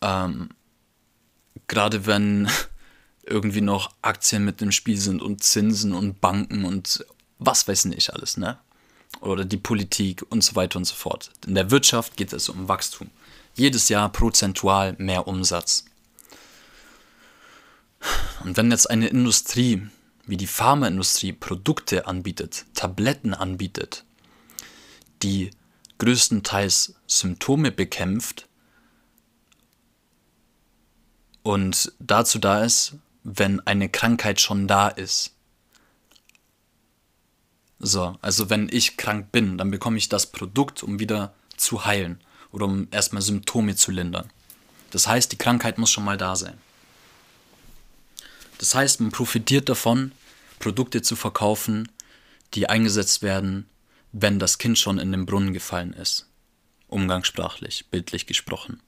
Ähm, 0.00 0.50
gerade 1.66 2.06
wenn 2.06 2.48
irgendwie 3.30 3.60
noch 3.60 3.94
Aktien 4.02 4.44
mit 4.44 4.60
im 4.62 4.72
Spiel 4.72 4.98
sind 4.98 5.22
und 5.22 5.42
Zinsen 5.42 5.94
und 5.94 6.20
Banken 6.20 6.64
und 6.64 7.04
was 7.38 7.66
weiß 7.66 7.86
ich 7.86 8.12
alles, 8.12 8.36
ne? 8.36 8.58
Oder 9.20 9.44
die 9.44 9.56
Politik 9.56 10.24
und 10.30 10.44
so 10.44 10.54
weiter 10.54 10.76
und 10.76 10.84
so 10.84 10.94
fort. 10.94 11.30
In 11.46 11.54
der 11.54 11.70
Wirtschaft 11.70 12.16
geht 12.16 12.32
es 12.32 12.48
um 12.48 12.68
Wachstum. 12.68 13.10
Jedes 13.54 13.88
Jahr 13.88 14.10
prozentual 14.10 14.94
mehr 14.98 15.26
Umsatz. 15.26 15.84
Und 18.44 18.56
wenn 18.56 18.70
jetzt 18.70 18.88
eine 18.88 19.08
Industrie 19.08 19.82
wie 20.26 20.36
die 20.36 20.46
Pharmaindustrie 20.46 21.32
Produkte 21.32 22.06
anbietet, 22.06 22.64
Tabletten 22.74 23.34
anbietet, 23.34 24.04
die 25.22 25.50
größtenteils 25.98 26.94
Symptome 27.06 27.72
bekämpft 27.72 28.46
und 31.42 31.92
dazu 31.98 32.38
da 32.38 32.64
ist, 32.64 32.94
wenn 33.22 33.60
eine 33.66 33.88
Krankheit 33.88 34.40
schon 34.40 34.66
da 34.66 34.88
ist. 34.88 35.34
So, 37.78 38.18
also 38.20 38.50
wenn 38.50 38.68
ich 38.70 38.96
krank 38.96 39.32
bin, 39.32 39.58
dann 39.58 39.70
bekomme 39.70 39.96
ich 39.98 40.08
das 40.08 40.26
Produkt, 40.26 40.82
um 40.82 40.98
wieder 40.98 41.34
zu 41.56 41.86
heilen 41.86 42.20
oder 42.52 42.66
um 42.66 42.88
erstmal 42.90 43.22
Symptome 43.22 43.74
zu 43.74 43.90
lindern. 43.90 44.30
Das 44.90 45.06
heißt, 45.06 45.32
die 45.32 45.38
Krankheit 45.38 45.78
muss 45.78 45.90
schon 45.90 46.04
mal 46.04 46.18
da 46.18 46.36
sein. 46.36 46.58
Das 48.58 48.74
heißt, 48.74 49.00
man 49.00 49.10
profitiert 49.10 49.68
davon, 49.70 50.12
Produkte 50.58 51.00
zu 51.00 51.16
verkaufen, 51.16 51.88
die 52.52 52.68
eingesetzt 52.68 53.22
werden, 53.22 53.66
wenn 54.12 54.38
das 54.38 54.58
Kind 54.58 54.78
schon 54.78 54.98
in 54.98 55.12
den 55.12 55.24
Brunnen 55.24 55.54
gefallen 55.54 55.94
ist. 55.94 56.28
Umgangssprachlich, 56.88 57.86
bildlich 57.90 58.26
gesprochen. 58.26 58.80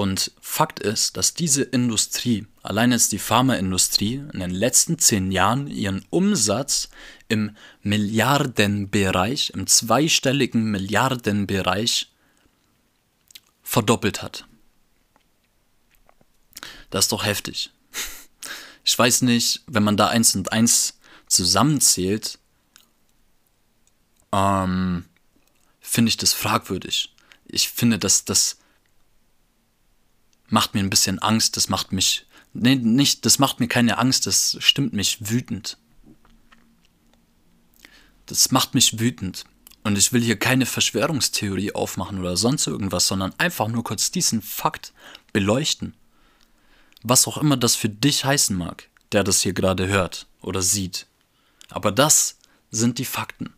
Und 0.00 0.32
Fakt 0.40 0.80
ist, 0.80 1.18
dass 1.18 1.34
diese 1.34 1.62
Industrie, 1.62 2.46
allein 2.62 2.90
jetzt 2.90 3.12
die 3.12 3.18
Pharmaindustrie, 3.18 4.24
in 4.32 4.40
den 4.40 4.50
letzten 4.50 4.98
zehn 4.98 5.30
Jahren 5.30 5.66
ihren 5.66 6.06
Umsatz 6.08 6.88
im 7.28 7.54
Milliardenbereich, 7.82 9.50
im 9.50 9.66
zweistelligen 9.66 10.70
Milliardenbereich 10.70 12.10
verdoppelt 13.62 14.22
hat. 14.22 14.46
Das 16.88 17.04
ist 17.04 17.12
doch 17.12 17.26
heftig. 17.26 17.70
Ich 18.82 18.98
weiß 18.98 19.20
nicht, 19.20 19.60
wenn 19.66 19.84
man 19.84 19.98
da 19.98 20.06
eins 20.06 20.34
und 20.34 20.50
eins 20.50 20.98
zusammenzählt, 21.26 22.38
ähm, 24.32 25.04
finde 25.78 26.08
ich 26.08 26.16
das 26.16 26.32
fragwürdig. 26.32 27.14
Ich 27.44 27.68
finde, 27.68 27.98
dass 27.98 28.24
das 28.24 28.56
macht 30.52 30.74
mir 30.74 30.80
ein 30.80 30.90
bisschen 30.90 31.18
Angst, 31.18 31.56
das 31.56 31.68
macht 31.68 31.92
mich, 31.92 32.26
nee, 32.52 32.76
nicht, 32.76 33.24
das 33.26 33.38
macht 33.38 33.60
mir 33.60 33.68
keine 33.68 33.98
Angst, 33.98 34.26
das 34.26 34.56
stimmt 34.60 34.92
mich 34.92 35.30
wütend. 35.30 35.78
das 38.30 38.50
macht 38.52 38.74
mich 38.74 39.00
wütend. 39.00 39.44
Und 39.82 39.96
ich 39.96 40.12
will 40.12 40.22
hier 40.22 40.38
keine 40.38 40.66
Verschwörungstheorie 40.66 41.72
aufmachen 41.72 42.20
oder 42.20 42.36
sonst 42.36 42.66
irgendwas, 42.66 43.06
sondern 43.06 43.34
einfach 43.38 43.68
nur 43.68 43.82
kurz 43.82 44.10
diesen 44.10 44.42
Fakt 44.42 44.92
beleuchten. 45.32 45.94
Was 47.02 47.26
auch 47.26 47.38
immer 47.38 47.56
das 47.56 47.76
für 47.76 47.88
dich 47.88 48.24
heißen 48.24 48.56
mag, 48.56 48.88
der 49.12 49.24
das 49.24 49.40
hier 49.40 49.54
gerade 49.54 49.88
hört 49.88 50.26
oder 50.42 50.60
sieht. 50.60 51.06
Aber 51.70 51.92
das 51.92 52.36
sind 52.70 52.98
die 52.98 53.04
Fakten. 53.04 53.54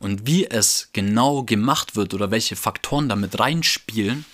Und 0.00 0.26
wie 0.26 0.46
es 0.46 0.90
genau 0.92 1.44
gemacht 1.44 1.94
wird 1.94 2.14
oder 2.14 2.30
welche 2.30 2.56
Faktoren 2.56 3.08
damit 3.08 3.38
reinspielen, 3.38 4.24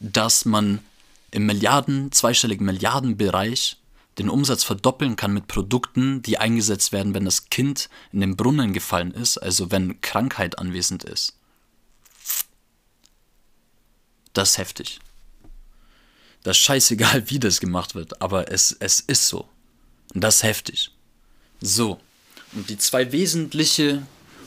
dass 0.00 0.44
man 0.44 0.80
im 1.30 1.46
Milliarden, 1.46 2.12
zweistelligen 2.12 2.66
Milliardenbereich 2.66 3.76
den 4.18 4.28
Umsatz 4.28 4.64
verdoppeln 4.64 5.16
kann 5.16 5.32
mit 5.32 5.46
Produkten, 5.46 6.22
die 6.22 6.38
eingesetzt 6.38 6.92
werden, 6.92 7.14
wenn 7.14 7.24
das 7.24 7.50
Kind 7.50 7.88
in 8.12 8.20
den 8.20 8.36
Brunnen 8.36 8.72
gefallen 8.72 9.12
ist, 9.12 9.38
also 9.38 9.70
wenn 9.70 10.00
Krankheit 10.00 10.58
anwesend 10.58 11.04
ist. 11.04 11.34
Das 14.32 14.50
ist 14.50 14.58
heftig. 14.58 14.98
Das 16.42 16.56
ist 16.56 16.62
scheißegal, 16.62 17.30
wie 17.30 17.38
das 17.38 17.60
gemacht 17.60 17.94
wird, 17.94 18.20
aber 18.20 18.50
es, 18.50 18.72
es 18.72 19.00
ist 19.00 19.28
so. 19.28 19.48
Das 20.14 20.36
ist 20.36 20.42
heftig. 20.42 20.90
So. 21.60 22.00
Und 22.52 22.70
die 22.70 22.78
zwei 22.78 23.12
wesentliche 23.12 24.06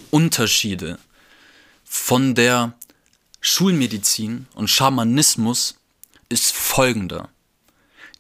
Unterschiede 0.10 0.98
von 1.86 2.36
der 2.36 2.74
Schulmedizin 3.42 4.48
und 4.54 4.70
Schamanismus 4.70 5.76
ist 6.32 6.54
folgender. 6.54 7.30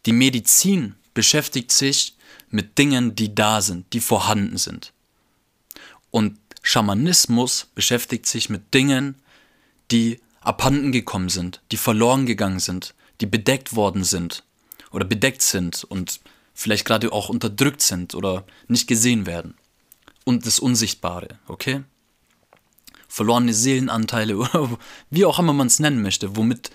Die 0.06 0.14
Medizin 0.14 0.96
beschäftigt 1.14 1.72
sich 1.72 2.18
mit 2.50 2.78
Dingen, 2.78 3.16
die 3.16 3.34
da 3.34 3.62
sind, 3.62 3.94
die 3.94 4.00
vorhanden 4.00 4.58
sind. 4.58 4.94
Und 6.10 6.38
Schamanismus 6.62 7.68
beschäftigt 7.74 8.28
sich 8.28 8.50
mit 8.50 8.74
Dingen, 8.74 9.16
die 9.90 10.20
abhanden 10.42 10.92
gekommen 10.92 11.30
sind, 11.30 11.62
die 11.72 11.78
verloren 11.78 12.26
gegangen 12.26 12.60
sind, 12.60 12.94
die 13.20 13.26
bedeckt 13.26 13.76
worden 13.76 14.04
sind 14.04 14.44
oder 14.92 15.06
bedeckt 15.06 15.42
sind 15.42 15.84
und 15.84 16.20
vielleicht 16.54 16.86
gerade 16.86 17.12
auch 17.12 17.30
unterdrückt 17.30 17.82
sind 17.82 18.16
oder 18.16 18.46
nicht 18.68 18.88
gesehen 18.88 19.26
werden. 19.26 19.56
Und 20.24 20.46
das 20.46 20.60
Unsichtbare, 20.60 21.40
okay? 21.48 21.84
Verlorene 23.08 23.54
Seelenanteile 23.54 24.38
oder 24.38 24.78
wie 25.10 25.26
auch 25.26 25.40
immer 25.40 25.54
man 25.54 25.68
es 25.68 25.80
nennen 25.80 26.02
möchte, 26.02 26.36
womit 26.36 26.72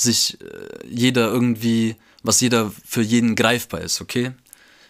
sich 0.00 0.40
äh, 0.40 0.86
jeder 0.88 1.28
irgendwie, 1.28 1.96
was 2.22 2.40
jeder 2.40 2.72
für 2.84 3.02
jeden 3.02 3.36
greifbar 3.36 3.80
ist, 3.80 4.00
okay? 4.00 4.32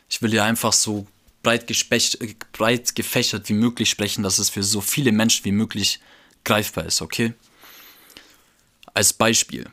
Ich 0.08 0.22
will 0.22 0.32
ja 0.32 0.44
einfach 0.44 0.72
so 0.72 1.06
breit, 1.42 1.66
breit 2.52 2.94
gefächert 2.94 3.48
wie 3.48 3.54
möglich 3.54 3.90
sprechen, 3.90 4.22
dass 4.22 4.38
es 4.38 4.50
für 4.50 4.62
so 4.62 4.80
viele 4.80 5.12
Menschen 5.12 5.44
wie 5.44 5.52
möglich 5.52 6.00
greifbar 6.44 6.86
ist, 6.86 7.02
okay? 7.02 7.34
Als 8.94 9.12
Beispiel. 9.12 9.66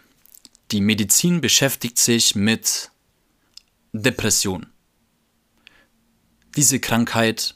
Die 0.72 0.82
Medizin 0.82 1.40
beschäftigt 1.42 1.98
sich 1.98 2.36
mit 2.36 2.92
Depression. 3.94 4.68
Diese 6.56 6.80
Krankheit, 6.80 7.56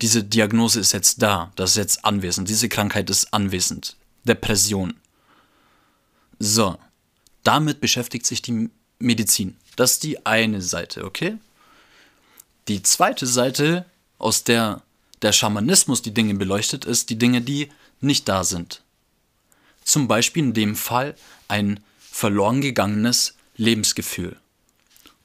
diese 0.00 0.22
Diagnose 0.22 0.80
ist 0.80 0.92
jetzt 0.92 1.20
da, 1.22 1.52
das 1.56 1.70
ist 1.70 1.76
jetzt 1.76 2.04
anwesend. 2.04 2.48
Diese 2.48 2.68
Krankheit 2.68 3.10
ist 3.10 3.32
anwesend. 3.32 3.96
Depression. 4.24 4.94
So, 6.38 6.78
damit 7.44 7.80
beschäftigt 7.80 8.26
sich 8.26 8.42
die 8.42 8.70
Medizin. 8.98 9.56
Das 9.76 9.92
ist 9.92 10.02
die 10.02 10.26
eine 10.26 10.60
Seite, 10.60 11.04
okay? 11.04 11.38
Die 12.68 12.82
zweite 12.82 13.26
Seite, 13.26 13.86
aus 14.18 14.44
der 14.44 14.82
der 15.24 15.32
Schamanismus 15.32 16.02
die 16.02 16.12
Dinge 16.12 16.34
beleuchtet, 16.34 16.84
ist 16.84 17.08
die 17.08 17.16
Dinge, 17.16 17.40
die 17.40 17.70
nicht 18.00 18.28
da 18.28 18.44
sind. 18.44 18.82
Zum 19.82 20.06
Beispiel 20.06 20.44
in 20.44 20.52
dem 20.52 20.76
Fall 20.76 21.14
ein 21.48 21.82
verloren 21.98 22.60
gegangenes 22.60 23.34
Lebensgefühl 23.56 24.38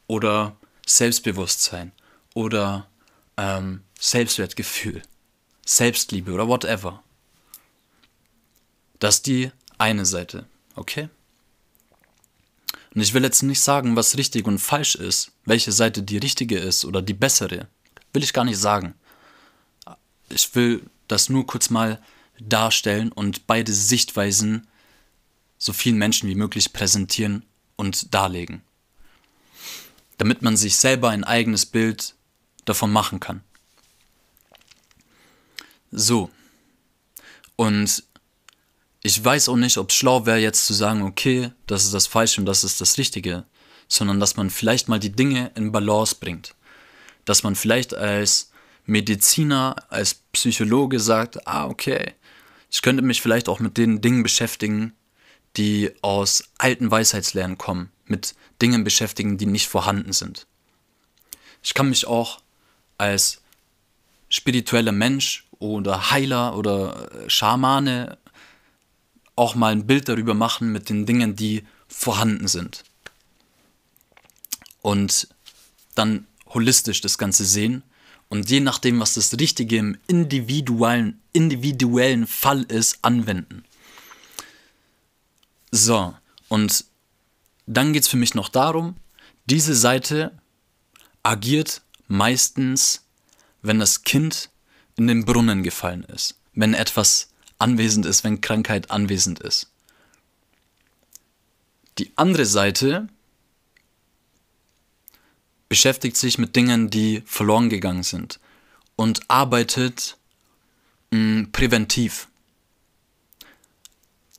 oder 0.07 0.55
Selbstbewusstsein 0.85 1.91
oder 2.33 2.87
ähm, 3.35 3.81
Selbstwertgefühl, 3.99 5.01
Selbstliebe 5.65 6.31
oder 6.31 6.47
whatever. 6.47 7.03
Das 8.99 9.15
ist 9.15 9.27
die 9.27 9.51
eine 9.77 10.05
Seite, 10.05 10.45
okay? 10.75 11.09
Und 12.93 13.01
ich 13.01 13.13
will 13.13 13.23
jetzt 13.23 13.43
nicht 13.43 13.59
sagen, 13.59 13.95
was 13.95 14.17
richtig 14.17 14.47
und 14.47 14.59
falsch 14.59 14.95
ist, 14.95 15.31
welche 15.45 15.71
Seite 15.71 16.01
die 16.01 16.17
richtige 16.17 16.57
ist 16.57 16.85
oder 16.85 17.01
die 17.01 17.13
bessere. 17.13 17.67
Will 18.13 18.23
ich 18.23 18.33
gar 18.33 18.45
nicht 18.45 18.57
sagen. 18.57 18.95
Ich 20.29 20.53
will 20.55 20.83
das 21.07 21.29
nur 21.29 21.45
kurz 21.45 21.69
mal 21.69 22.01
darstellen 22.39 23.11
und 23.11 23.47
beide 23.47 23.73
Sichtweisen 23.73 24.67
so 25.57 25.73
vielen 25.73 25.97
Menschen 25.97 26.29
wie 26.29 26.35
möglich 26.35 26.73
präsentieren 26.73 27.45
und 27.75 28.13
darlegen. 28.13 28.61
Damit 30.17 30.41
man 30.41 30.57
sich 30.57 30.77
selber 30.77 31.09
ein 31.09 31.23
eigenes 31.23 31.65
Bild 31.65 32.15
davon 32.65 32.91
machen 32.91 33.19
kann. 33.19 33.43
So. 35.91 36.29
Und 37.55 38.03
ich 39.01 39.23
weiß 39.23 39.49
auch 39.49 39.55
nicht, 39.55 39.77
ob 39.77 39.89
es 39.89 39.95
schlau 39.95 40.25
wäre, 40.25 40.39
jetzt 40.39 40.65
zu 40.65 40.73
sagen, 40.73 41.03
okay, 41.03 41.51
das 41.67 41.85
ist 41.85 41.93
das 41.93 42.07
Falsche 42.07 42.41
und 42.41 42.45
das 42.45 42.63
ist 42.63 42.81
das 42.81 42.97
Richtige, 42.97 43.45
sondern 43.87 44.19
dass 44.19 44.35
man 44.35 44.49
vielleicht 44.49 44.87
mal 44.87 44.99
die 44.99 45.11
Dinge 45.11 45.51
in 45.55 45.71
Balance 45.71 46.15
bringt. 46.19 46.55
Dass 47.25 47.43
man 47.43 47.55
vielleicht 47.55 47.93
als 47.93 48.51
Mediziner, 48.85 49.75
als 49.89 50.15
Psychologe 50.33 50.99
sagt, 50.99 51.47
ah, 51.47 51.67
okay, 51.67 52.13
ich 52.71 52.81
könnte 52.81 53.01
mich 53.01 53.21
vielleicht 53.21 53.47
auch 53.49 53.59
mit 53.59 53.77
den 53.77 54.01
Dingen 54.01 54.23
beschäftigen, 54.23 54.93
die 55.57 55.91
aus 56.01 56.43
alten 56.57 56.91
Weisheitslehren 56.91 57.57
kommen, 57.57 57.91
mit 58.05 58.35
Dingen 58.61 58.83
beschäftigen, 58.83 59.37
die 59.37 59.45
nicht 59.45 59.67
vorhanden 59.67 60.13
sind. 60.13 60.45
Ich 61.63 61.73
kann 61.73 61.89
mich 61.89 62.05
auch 62.05 62.41
als 62.97 63.41
spiritueller 64.29 64.91
Mensch 64.91 65.47
oder 65.57 66.11
Heiler 66.11 66.55
oder 66.57 67.09
Schamane 67.27 68.17
auch 69.39 69.55
mal 69.55 69.71
ein 69.71 69.87
Bild 69.87 70.09
darüber 70.09 70.33
machen 70.33 70.71
mit 70.71 70.89
den 70.89 71.05
Dingen, 71.05 71.35
die 71.35 71.63
vorhanden 71.87 72.47
sind. 72.47 72.83
Und 74.81 75.27
dann 75.95 76.27
holistisch 76.47 77.01
das 77.01 77.17
Ganze 77.17 77.45
sehen 77.45 77.83
und 78.27 78.49
je 78.49 78.59
nachdem, 78.59 78.99
was 78.99 79.13
das 79.13 79.37
Richtige 79.39 79.77
im 79.77 79.97
individuellen, 80.07 81.21
individuellen 81.33 82.27
Fall 82.27 82.63
ist, 82.63 82.99
anwenden. 83.01 83.63
So, 85.71 86.13
und 86.47 86.85
dann 87.65 87.93
geht 87.93 88.03
es 88.03 88.09
für 88.09 88.17
mich 88.17 88.35
noch 88.35 88.49
darum, 88.49 88.97
diese 89.45 89.75
Seite 89.75 90.37
agiert 91.23 91.81
meistens, 92.07 93.05
wenn 93.61 93.79
das 93.79 94.03
Kind 94.03 94.49
in 94.95 95.07
den 95.07 95.25
Brunnen 95.25 95.63
gefallen 95.63 96.03
ist, 96.03 96.35
wenn 96.53 96.73
etwas 96.73 97.29
anwesend 97.59 98.05
ist, 98.05 98.23
wenn 98.23 98.41
Krankheit 98.41 98.89
anwesend 98.89 99.39
ist. 99.39 99.69
Die 101.97 102.11
andere 102.15 102.45
Seite 102.45 103.09
beschäftigt 105.67 106.17
sich 106.17 106.37
mit 106.37 106.55
Dingen, 106.55 106.89
die 106.89 107.21
verloren 107.25 107.69
gegangen 107.69 108.03
sind 108.03 108.39
und 108.95 109.21
arbeitet 109.29 110.17
mh, 111.11 111.19
mm, 111.19 111.51
präventiv. 111.51 112.27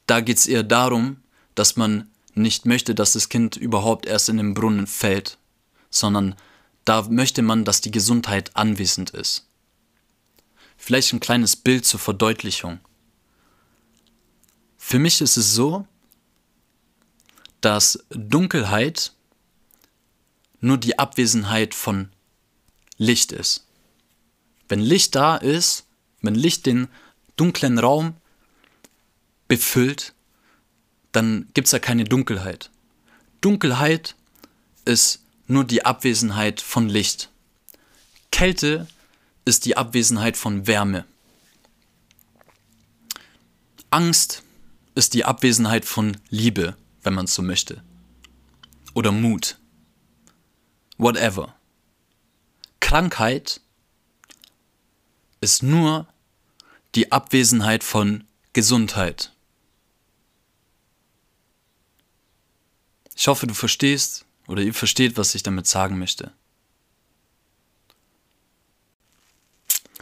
Da 0.06 0.20
geht 0.20 0.38
es 0.38 0.46
eher 0.46 0.64
darum, 0.64 1.18
dass 1.54 1.76
man 1.76 2.10
nicht 2.34 2.66
möchte, 2.66 2.94
dass 2.94 3.12
das 3.12 3.28
Kind 3.28 3.56
überhaupt 3.56 4.06
erst 4.06 4.28
in 4.28 4.38
den 4.38 4.54
Brunnen 4.54 4.86
fällt, 4.86 5.38
sondern 5.90 6.34
da 6.84 7.02
möchte 7.02 7.42
man, 7.42 7.64
dass 7.64 7.80
die 7.80 7.90
Gesundheit 7.90 8.56
anwesend 8.56 9.10
ist. 9.10 9.46
Vielleicht 10.76 11.12
ein 11.12 11.20
kleines 11.20 11.56
Bild 11.56 11.84
zur 11.84 12.00
Verdeutlichung. 12.00 12.80
Für 14.90 14.98
mich 14.98 15.20
ist 15.20 15.36
es 15.36 15.54
so, 15.54 15.86
dass 17.60 18.04
Dunkelheit 18.08 19.12
nur 20.60 20.78
die 20.78 20.98
Abwesenheit 20.98 21.74
von 21.74 22.10
Licht 22.96 23.30
ist. 23.30 23.68
Wenn 24.68 24.80
Licht 24.80 25.14
da 25.14 25.36
ist, 25.36 25.86
wenn 26.22 26.34
Licht 26.34 26.66
den 26.66 26.88
dunklen 27.36 27.78
Raum 27.78 28.16
befüllt, 29.46 30.12
dann 31.12 31.48
gibt 31.54 31.66
es 31.66 31.72
ja 31.72 31.78
keine 31.78 32.02
Dunkelheit. 32.02 32.72
Dunkelheit 33.42 34.16
ist 34.86 35.22
nur 35.46 35.62
die 35.62 35.84
Abwesenheit 35.84 36.60
von 36.60 36.88
Licht. 36.88 37.30
Kälte 38.32 38.88
ist 39.44 39.66
die 39.66 39.76
Abwesenheit 39.76 40.36
von 40.36 40.66
Wärme. 40.66 41.04
Angst 43.90 44.42
ist 44.94 45.14
die 45.14 45.24
Abwesenheit 45.24 45.84
von 45.84 46.16
Liebe, 46.28 46.76
wenn 47.02 47.14
man 47.14 47.24
es 47.24 47.34
so 47.34 47.42
möchte. 47.42 47.82
Oder 48.94 49.12
Mut. 49.12 49.58
Whatever. 50.98 51.54
Krankheit 52.80 53.60
ist 55.40 55.62
nur 55.62 56.06
die 56.94 57.12
Abwesenheit 57.12 57.84
von 57.84 58.24
Gesundheit. 58.52 59.32
Ich 63.14 63.28
hoffe, 63.28 63.46
du 63.46 63.54
verstehst 63.54 64.24
oder 64.46 64.62
ihr 64.62 64.74
versteht, 64.74 65.16
was 65.16 65.34
ich 65.34 65.42
damit 65.42 65.66
sagen 65.66 65.98
möchte. 65.98 66.32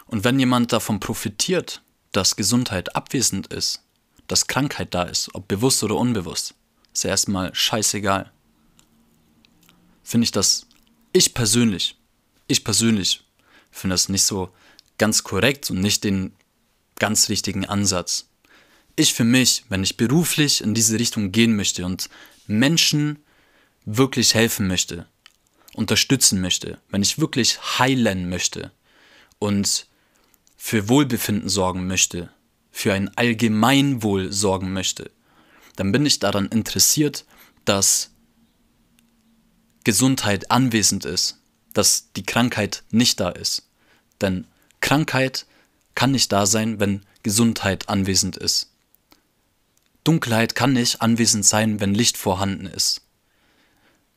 Und 0.07 0.25
wenn 0.25 0.39
jemand 0.39 0.73
davon 0.73 1.01
profitiert, 1.01 1.83
dass 2.13 2.37
Gesundheit 2.37 2.97
abwesend 2.97 3.49
ist, 3.49 3.83
dass 4.29 4.47
Krankheit 4.47 4.95
da 4.95 5.03
ist, 5.03 5.35
ob 5.35 5.49
bewusst 5.49 5.83
oder 5.83 5.97
unbewusst, 5.97 6.55
ist 6.93 7.05
ja 7.05 7.11
erstmal 7.11 7.55
scheißegal. 7.55 8.31
Finde 10.05 10.25
ich 10.25 10.33
das, 10.33 10.67
ich 11.13 11.35
persönlich, 11.35 11.97
ich 12.47 12.63
persönlich 12.63 13.25
finde 13.71 13.95
das 13.95 14.09
nicht 14.09 14.23
so 14.23 14.51
ganz 14.99 15.25
korrekt 15.25 15.71
und 15.71 15.81
nicht 15.81 16.05
den 16.05 16.33
ganz 16.99 17.29
richtigen 17.29 17.65
Ansatz. 17.65 18.29
Ich 18.97 19.15
für 19.15 19.25
mich, 19.25 19.65
wenn 19.69 19.83
ich 19.83 19.97
beruflich 19.97 20.61
in 20.61 20.75
diese 20.75 20.99
Richtung 20.99 21.33
gehen 21.33 21.57
möchte 21.57 21.85
und 21.85 22.09
Menschen 22.47 23.19
wirklich 23.85 24.35
helfen 24.35 24.67
möchte, 24.67 25.07
unterstützen 25.75 26.41
möchte, 26.41 26.79
wenn 26.91 27.03
ich 27.03 27.19
wirklich 27.19 27.79
heilen 27.79 28.29
möchte 28.29 28.73
und 29.39 29.87
für 30.57 30.89
Wohlbefinden 30.89 31.49
sorgen 31.49 31.87
möchte, 31.87 32.31
für 32.79 32.95
ein 32.95 33.11
Allgemeinwohl 33.17 34.33
sorgen 34.33 34.73
möchte, 34.73 35.11
dann 35.75 35.91
bin 35.91 36.07
ich 36.07 36.21
daran 36.21 36.47
interessiert, 36.47 37.25
dass 37.65 38.13
Gesundheit 39.83 40.53
anwesend 40.53 41.05
ist, 41.05 41.41
dass 41.75 42.13
die 42.13 42.23
Krankheit 42.23 42.85
nicht 42.93 43.19
da 43.19 43.31
ist. 43.31 43.69
Denn 44.21 44.47
Krankheit 44.81 45.47
kann 45.97 46.13
nicht 46.13 46.31
da 46.31 46.47
sein, 46.47 46.79
wenn 46.79 47.03
Gesundheit 47.25 47.89
anwesend 47.89 48.37
ist. 48.37 48.71
Dunkelheit 50.05 50.55
kann 50.55 50.75
nicht 50.75 51.03
anwesend 51.03 51.45
sein, 51.45 51.81
wenn 51.81 51.95
Licht 51.95 52.17
vorhanden 52.17 52.67
ist. 52.67 53.03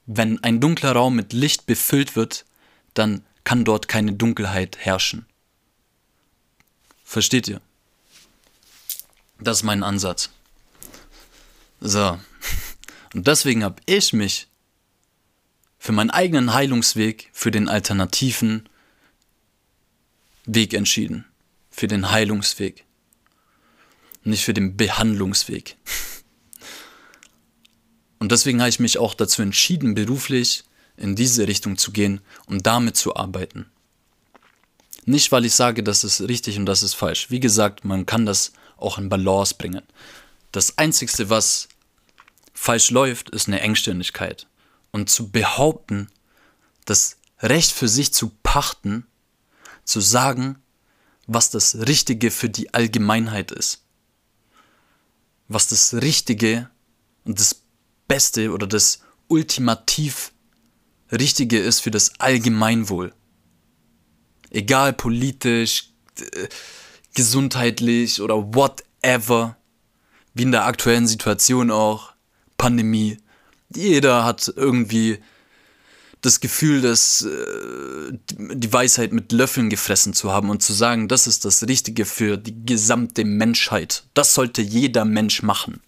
Wenn 0.06 0.44
ein 0.44 0.60
dunkler 0.60 0.92
Raum 0.92 1.16
mit 1.16 1.34
Licht 1.34 1.66
befüllt 1.66 2.16
wird, 2.16 2.46
dann 2.94 3.26
kann 3.44 3.66
dort 3.66 3.88
keine 3.88 4.14
Dunkelheit 4.14 4.78
herrschen. 4.78 5.26
Versteht 7.04 7.48
ihr? 7.48 7.60
Das 9.42 9.58
ist 9.58 9.64
mein 9.64 9.84
Ansatz. 9.84 10.30
So. 11.80 12.20
Und 13.14 13.28
deswegen 13.28 13.64
habe 13.64 13.82
ich 13.88 14.14
mich 14.14 14.48
für 15.80 15.92
meinen 15.92 16.12
eigenen 16.12 16.54
Heilungsweg, 16.54 17.30
für 17.34 17.50
den 17.50 17.68
alternativen 17.68 18.70
Weg 20.46 20.76
entschieden. 20.76 21.26
Für 21.72 21.88
den 21.88 22.12
Heilungsweg. 22.12 22.86
Nicht 24.24 24.46
für 24.46 24.54
den 24.54 24.78
Behandlungsweg. 24.78 25.76
Und 28.20 28.32
deswegen 28.32 28.60
habe 28.60 28.70
ich 28.70 28.80
mich 28.80 29.00
auch 29.00 29.16
dazu 29.16 29.42
entschieden, 29.42 29.96
beruflich 29.96 30.64
in 30.96 31.16
diese 31.16 31.48
Richtung 31.48 31.80
zu 31.80 31.92
gehen, 31.92 32.22
um 32.46 32.62
damit 32.62 32.96
zu 32.96 33.16
arbeiten. 33.16 33.66
Nicht, 35.06 35.32
weil 35.32 35.46
ich 35.46 35.56
sage, 35.56 35.82
das 35.82 36.04
ist 36.04 36.22
richtig 36.22 36.60
und 36.60 36.68
das 36.68 36.84
ist 36.84 36.94
falsch. 36.94 37.32
Wie 37.32 37.40
gesagt, 37.40 37.84
man 37.84 38.06
kann 38.06 38.28
das 38.28 38.54
auch 38.82 38.98
in 38.98 39.10
Balance 39.10 39.56
bringen. 39.58 39.84
Das 40.52 40.78
Einzige, 40.78 41.30
was 41.30 41.68
falsch 42.54 42.92
läuft, 42.92 43.30
ist 43.30 43.48
eine 43.48 43.62
Engstirnigkeit. 43.62 44.48
Und 44.92 45.10
zu 45.10 45.30
behaupten, 45.30 46.10
das 46.86 47.18
Recht 47.40 47.72
für 47.72 47.88
sich 47.88 48.14
zu 48.14 48.32
pachten, 48.44 49.06
zu 49.84 50.02
sagen, 50.02 50.58
was 51.28 51.50
das 51.50 51.76
Richtige 51.88 52.32
für 52.32 52.50
die 52.50 52.74
Allgemeinheit 52.74 53.52
ist. 53.52 53.84
Was 55.48 55.68
das 55.68 55.96
Richtige 55.96 56.70
und 57.24 57.40
das 57.40 57.64
Beste 58.08 58.52
oder 58.52 58.68
das 58.68 59.02
ultimativ 59.28 60.34
Richtige 61.12 61.60
ist 61.60 61.80
für 61.80 61.92
das 61.92 62.20
Allgemeinwohl 62.20 63.14
egal 64.52 64.94
politisch, 64.94 65.90
äh, 66.20 66.48
gesundheitlich 67.14 68.22
oder 68.22 68.54
whatever, 68.54 69.58
wie 70.34 70.44
in 70.44 70.52
der 70.52 70.66
aktuellen 70.66 71.08
Situation 71.08 71.72
auch, 71.72 72.14
Pandemie. 72.58 73.18
Jeder 73.74 74.24
hat 74.24 74.54
irgendwie 74.56 75.20
das 76.22 76.40
Gefühl, 76.40 76.82
dass 76.82 77.24
äh, 77.24 78.14
die 78.38 78.72
Weisheit 78.72 79.12
mit 79.12 79.32
Löffeln 79.32 79.70
gefressen 79.70 80.14
zu 80.14 80.32
haben 80.32 80.50
und 80.50 80.62
zu 80.62 80.74
sagen, 80.74 81.08
das 81.08 81.26
ist 81.26 81.46
das 81.46 81.68
Richtige 81.68 82.06
für 82.06 82.38
die 82.38 82.66
gesamte 82.66 83.26
Menschheit. 83.26 84.04
Das 84.14 84.34
sollte 84.34 84.62
jeder 84.62 85.04
Mensch 85.04 85.42
machen. 85.42 85.82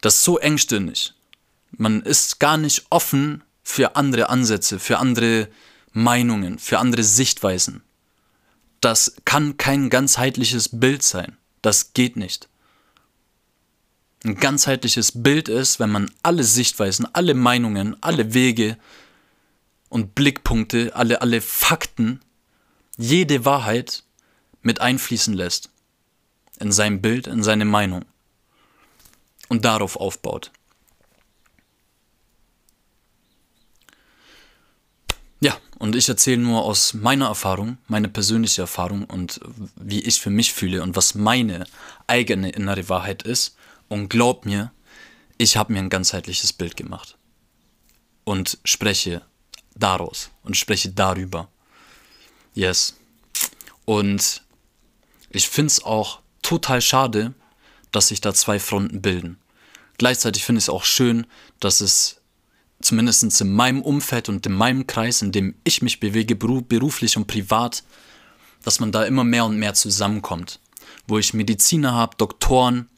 Das 0.00 0.14
ist 0.16 0.24
so 0.24 0.38
engstirnig. 0.38 1.14
Man 1.70 2.02
ist 2.02 2.40
gar 2.40 2.56
nicht 2.56 2.86
offen 2.90 3.44
für 3.62 3.94
andere 3.94 4.28
Ansätze, 4.28 4.80
für 4.80 4.98
andere 4.98 5.48
Meinungen, 5.92 6.58
für 6.58 6.80
andere 6.80 7.04
Sichtweisen. 7.04 7.82
Das 8.82 9.14
kann 9.24 9.56
kein 9.56 9.90
ganzheitliches 9.90 10.68
Bild 10.80 11.04
sein. 11.04 11.36
Das 11.62 11.94
geht 11.94 12.16
nicht. 12.16 12.48
Ein 14.24 14.34
ganzheitliches 14.34 15.22
Bild 15.22 15.48
ist, 15.48 15.78
wenn 15.78 15.90
man 15.90 16.10
alle 16.24 16.42
Sichtweisen, 16.42 17.06
alle 17.12 17.34
Meinungen, 17.34 17.96
alle 18.02 18.34
Wege 18.34 18.76
und 19.88 20.16
Blickpunkte, 20.16 20.96
alle, 20.96 21.22
alle 21.22 21.40
Fakten, 21.40 22.20
jede 22.96 23.44
Wahrheit 23.44 24.02
mit 24.62 24.80
einfließen 24.80 25.32
lässt. 25.32 25.70
In 26.58 26.72
sein 26.72 27.00
Bild, 27.00 27.28
in 27.28 27.44
seine 27.44 27.64
Meinung. 27.64 28.04
Und 29.48 29.64
darauf 29.64 29.96
aufbaut. 29.96 30.50
Ja, 35.42 35.58
und 35.80 35.96
ich 35.96 36.08
erzähle 36.08 36.40
nur 36.40 36.62
aus 36.62 36.94
meiner 36.94 37.26
Erfahrung, 37.26 37.76
meine 37.88 38.08
persönliche 38.08 38.62
Erfahrung 38.62 39.04
und 39.06 39.40
wie 39.74 39.98
ich 39.98 40.20
für 40.20 40.30
mich 40.30 40.52
fühle 40.52 40.84
und 40.84 40.94
was 40.94 41.16
meine 41.16 41.66
eigene 42.06 42.50
innere 42.50 42.88
Wahrheit 42.88 43.24
ist. 43.24 43.56
Und 43.88 44.08
glaub 44.08 44.46
mir, 44.46 44.70
ich 45.38 45.56
habe 45.56 45.72
mir 45.72 45.80
ein 45.80 45.90
ganzheitliches 45.90 46.52
Bild 46.52 46.76
gemacht. 46.76 47.18
Und 48.22 48.58
spreche 48.64 49.22
daraus 49.74 50.30
und 50.44 50.56
spreche 50.56 50.90
darüber. 50.90 51.48
Yes. 52.54 52.94
Und 53.84 54.44
ich 55.30 55.48
finde 55.48 55.72
es 55.72 55.82
auch 55.82 56.20
total 56.42 56.80
schade, 56.80 57.34
dass 57.90 58.08
sich 58.08 58.20
da 58.20 58.32
zwei 58.32 58.60
Fronten 58.60 59.02
bilden. 59.02 59.40
Gleichzeitig 59.98 60.44
finde 60.44 60.60
ich 60.60 60.66
es 60.66 60.70
auch 60.70 60.84
schön, 60.84 61.26
dass 61.58 61.80
es 61.80 62.21
zumindest 62.82 63.40
in 63.40 63.52
meinem 63.52 63.82
Umfeld 63.82 64.28
und 64.28 64.44
in 64.46 64.52
meinem 64.52 64.86
Kreis, 64.86 65.22
in 65.22 65.32
dem 65.32 65.54
ich 65.64 65.82
mich 65.82 66.00
bewege, 66.00 66.36
beruflich 66.36 67.16
und 67.16 67.26
privat, 67.26 67.82
dass 68.62 68.80
man 68.80 68.92
da 68.92 69.04
immer 69.04 69.24
mehr 69.24 69.44
und 69.44 69.58
mehr 69.58 69.74
zusammenkommt. 69.74 70.60
Wo 71.06 71.18
ich 71.18 71.34
Mediziner 71.34 71.92
habe, 71.92 72.16
Doktoren, 72.16 72.88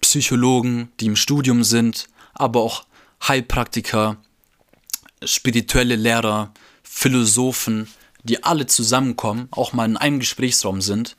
Psychologen, 0.00 0.90
die 1.00 1.06
im 1.06 1.16
Studium 1.16 1.62
sind, 1.62 2.08
aber 2.34 2.60
auch 2.60 2.84
Heilpraktiker, 3.26 4.16
spirituelle 5.24 5.96
Lehrer, 5.96 6.52
Philosophen, 6.82 7.88
die 8.24 8.42
alle 8.42 8.66
zusammenkommen, 8.66 9.48
auch 9.50 9.72
mal 9.72 9.84
in 9.84 9.96
einem 9.96 10.20
Gesprächsraum 10.20 10.80
sind 10.80 11.16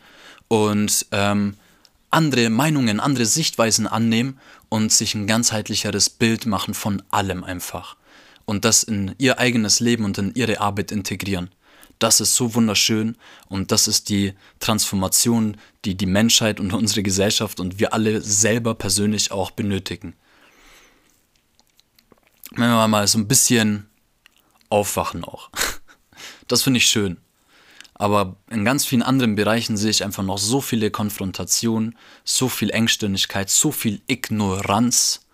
und 0.48 1.06
ähm, 1.12 1.56
andere 2.10 2.50
Meinungen, 2.50 3.00
andere 3.00 3.26
Sichtweisen 3.26 3.88
annehmen 3.88 4.40
und 4.74 4.92
sich 4.92 5.14
ein 5.14 5.28
ganzheitlicheres 5.28 6.10
Bild 6.10 6.48
machen 6.48 6.74
von 6.74 7.04
allem 7.12 7.44
einfach. 7.44 7.96
Und 8.46 8.66
das 8.66 8.82
in 8.82 9.14
ihr 9.20 9.38
eigenes 9.38 9.80
Leben 9.80 10.04
und 10.04 10.18
in 10.18 10.34
ihre 10.34 10.62
Arbeit 10.62 10.92
integrieren. 10.92 11.52
Das 12.00 12.20
ist 12.20 12.34
so 12.34 12.56
wunderschön 12.56 13.16
und 13.48 13.72
das 13.72 13.88
ist 13.88 14.10
die 14.10 14.34
Transformation, 14.60 15.58
die 15.86 15.94
die 15.94 16.08
Menschheit 16.08 16.60
und 16.60 16.74
unsere 16.74 17.04
Gesellschaft 17.04 17.60
und 17.60 17.78
wir 17.78 17.94
alle 17.94 18.22
selber 18.22 18.74
persönlich 18.74 19.32
auch 19.32 19.52
benötigen. 19.52 20.16
Wenn 22.50 22.72
wir 22.72 22.88
mal 22.88 23.08
so 23.08 23.20
ein 23.20 23.28
bisschen 23.28 23.88
aufwachen 24.70 25.24
auch. 25.24 25.52
Das 26.48 26.64
finde 26.64 26.80
ich 26.80 26.88
schön. 26.88 27.18
Aber 27.96 28.38
in 28.50 28.66
ganz 28.66 28.86
vielen 28.86 29.04
anderen 29.04 29.36
Bereichen 29.36 29.78
sehe 29.78 29.92
ich 29.92 30.04
einfach 30.04 30.24
noch 30.24 30.38
so 30.38 30.62
viele 30.62 30.92
Konfrontationen, 30.92 31.96
so 32.24 32.50
viel 32.50 32.70
Engstirnigkeit, 32.72 33.50
so 33.50 33.72
viel 33.72 34.02
Ignoranz, 34.08 35.28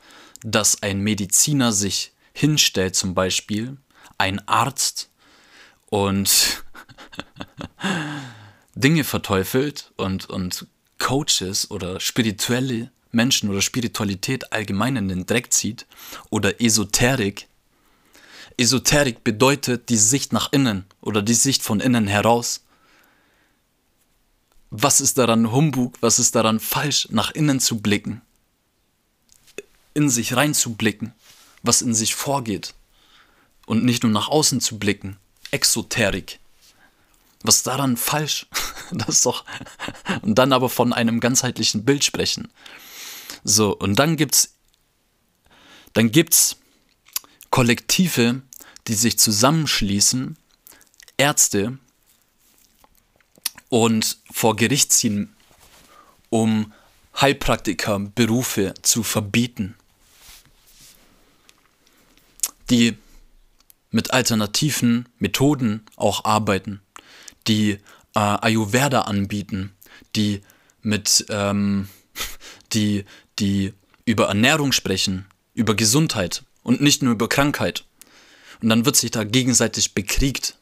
dass 0.43 0.84
ein 0.84 0.99
Mediziner 1.01 1.72
sich 1.72 2.12
hinstellt, 2.34 2.95
zum 2.95 3.14
Beispiel, 3.14 3.78
ein 4.18 4.45
Arzt, 4.47 5.10
und 5.89 6.64
Dinge 8.76 9.03
verteufelt 9.03 9.91
und, 9.97 10.30
und 10.30 10.68
Coaches 10.99 11.70
oder 11.72 11.99
spirituelle 11.99 12.91
Menschen 13.12 13.49
oder 13.49 13.62
Spiritualität 13.62 14.53
allgemein 14.53 14.95
in 14.95 15.07
den 15.07 15.26
Dreck 15.26 15.51
zieht 15.51 15.88
oder 16.30 16.62
Esoterik 16.62 17.47
Esoterik 18.60 19.24
bedeutet 19.24 19.89
die 19.89 19.97
Sicht 19.97 20.34
nach 20.34 20.51
innen 20.51 20.86
oder 21.01 21.22
die 21.22 21.34
Sicht 21.34 21.64
von 21.64 21.80
innen 21.80 22.07
heraus. 22.07 22.66
was 24.72 25.01
ist 25.01 25.18
daran 25.18 25.51
Humbug, 25.51 25.97
was 26.01 26.20
ist 26.20 26.36
daran 26.36 26.60
falsch, 26.60 27.07
nach 27.10 27.32
innen 27.32 27.60
zu 27.60 27.80
blicken, 27.80 28.22
in 29.95 30.10
sich 30.10 30.36
reinzublicken, 30.36 31.14
was 31.64 31.82
in 31.82 31.95
sich 31.95 32.14
vorgeht 32.14 32.76
und 33.66 33.84
nicht 33.84 34.03
nur 34.03 34.12
nach 34.12 34.28
außen 34.28 34.62
zu 34.62 34.78
blicken, 34.78 35.18
Exoterik. 35.51 36.39
Was 37.41 37.57
ist 37.57 37.68
daran 37.68 37.97
falsch? 37.97 38.47
Das 38.91 39.10
ist 39.10 39.26
doch. 39.28 39.45
Und 40.24 40.34
dann 40.39 40.51
aber 40.51 40.68
von 40.68 40.93
einem 40.93 41.20
ganzheitlichen 41.20 41.86
Bild 41.86 42.03
sprechen. 42.03 42.47
So, 43.43 43.78
und 43.78 43.97
dann 43.97 44.18
gibt's. 44.18 44.55
Dann 45.93 46.10
gibt's 46.10 46.57
Kollektive, 47.51 48.41
die 48.90 48.96
sich 48.96 49.20
zusammenschließen, 49.20 50.36
Ärzte, 51.18 51.78
und 53.70 54.18
vor 54.32 54.56
Gericht 54.56 54.92
ziehen, 54.92 55.36
um 56.30 56.74
Heilpraktiker-Berufe 57.22 58.74
zu 58.82 59.04
verbieten, 59.04 59.76
die 62.72 62.98
mit 63.92 64.12
alternativen 64.12 65.08
Methoden 65.20 65.86
auch 65.96 66.26
arbeiten, 66.26 66.82
die 67.48 67.72
äh, 67.72 67.80
Ayurveda 68.20 69.02
anbieten, 69.02 69.76
die 70.16 70.42
mit 70.82 71.26
ähm, 71.30 71.90
die, 72.74 73.06
die 73.38 73.74
über 74.06 74.28
Ernährung 74.30 74.72
sprechen, 74.72 75.28
über 75.54 75.76
Gesundheit 75.76 76.44
und 76.64 76.82
nicht 76.82 77.04
nur 77.04 77.14
über 77.14 77.30
Krankheit. 77.30 77.86
Und 78.62 78.70
dann 78.70 78.86
wird 78.86 78.95
sich 78.95 79.12
da 79.12 79.24
gegenseitig 79.24 79.93
bekriegt 79.93 80.55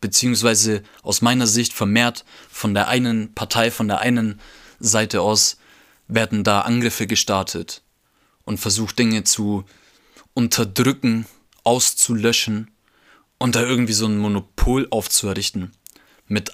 beziehungsweise 0.00 0.82
aus 1.02 1.22
meiner 1.22 1.46
Sicht 1.46 1.72
vermehrt 1.72 2.24
von 2.50 2.74
der 2.74 2.88
einen 2.88 3.34
Partei, 3.34 3.70
von 3.70 3.88
der 3.88 4.00
einen 4.00 4.40
Seite 4.78 5.20
aus 5.20 5.58
werden 6.08 6.42
da 6.42 6.62
Angriffe 6.62 7.06
gestartet 7.06 7.82
und 8.44 8.58
versucht 8.58 8.98
Dinge 8.98 9.24
zu 9.24 9.64
unterdrücken, 10.34 11.26
auszulöschen 11.62 12.70
und 13.38 13.54
da 13.54 13.62
irgendwie 13.62 13.92
so 13.92 14.06
ein 14.06 14.18
Monopol 14.18 14.88
aufzuerrichten 14.90 15.72
mit 16.26 16.52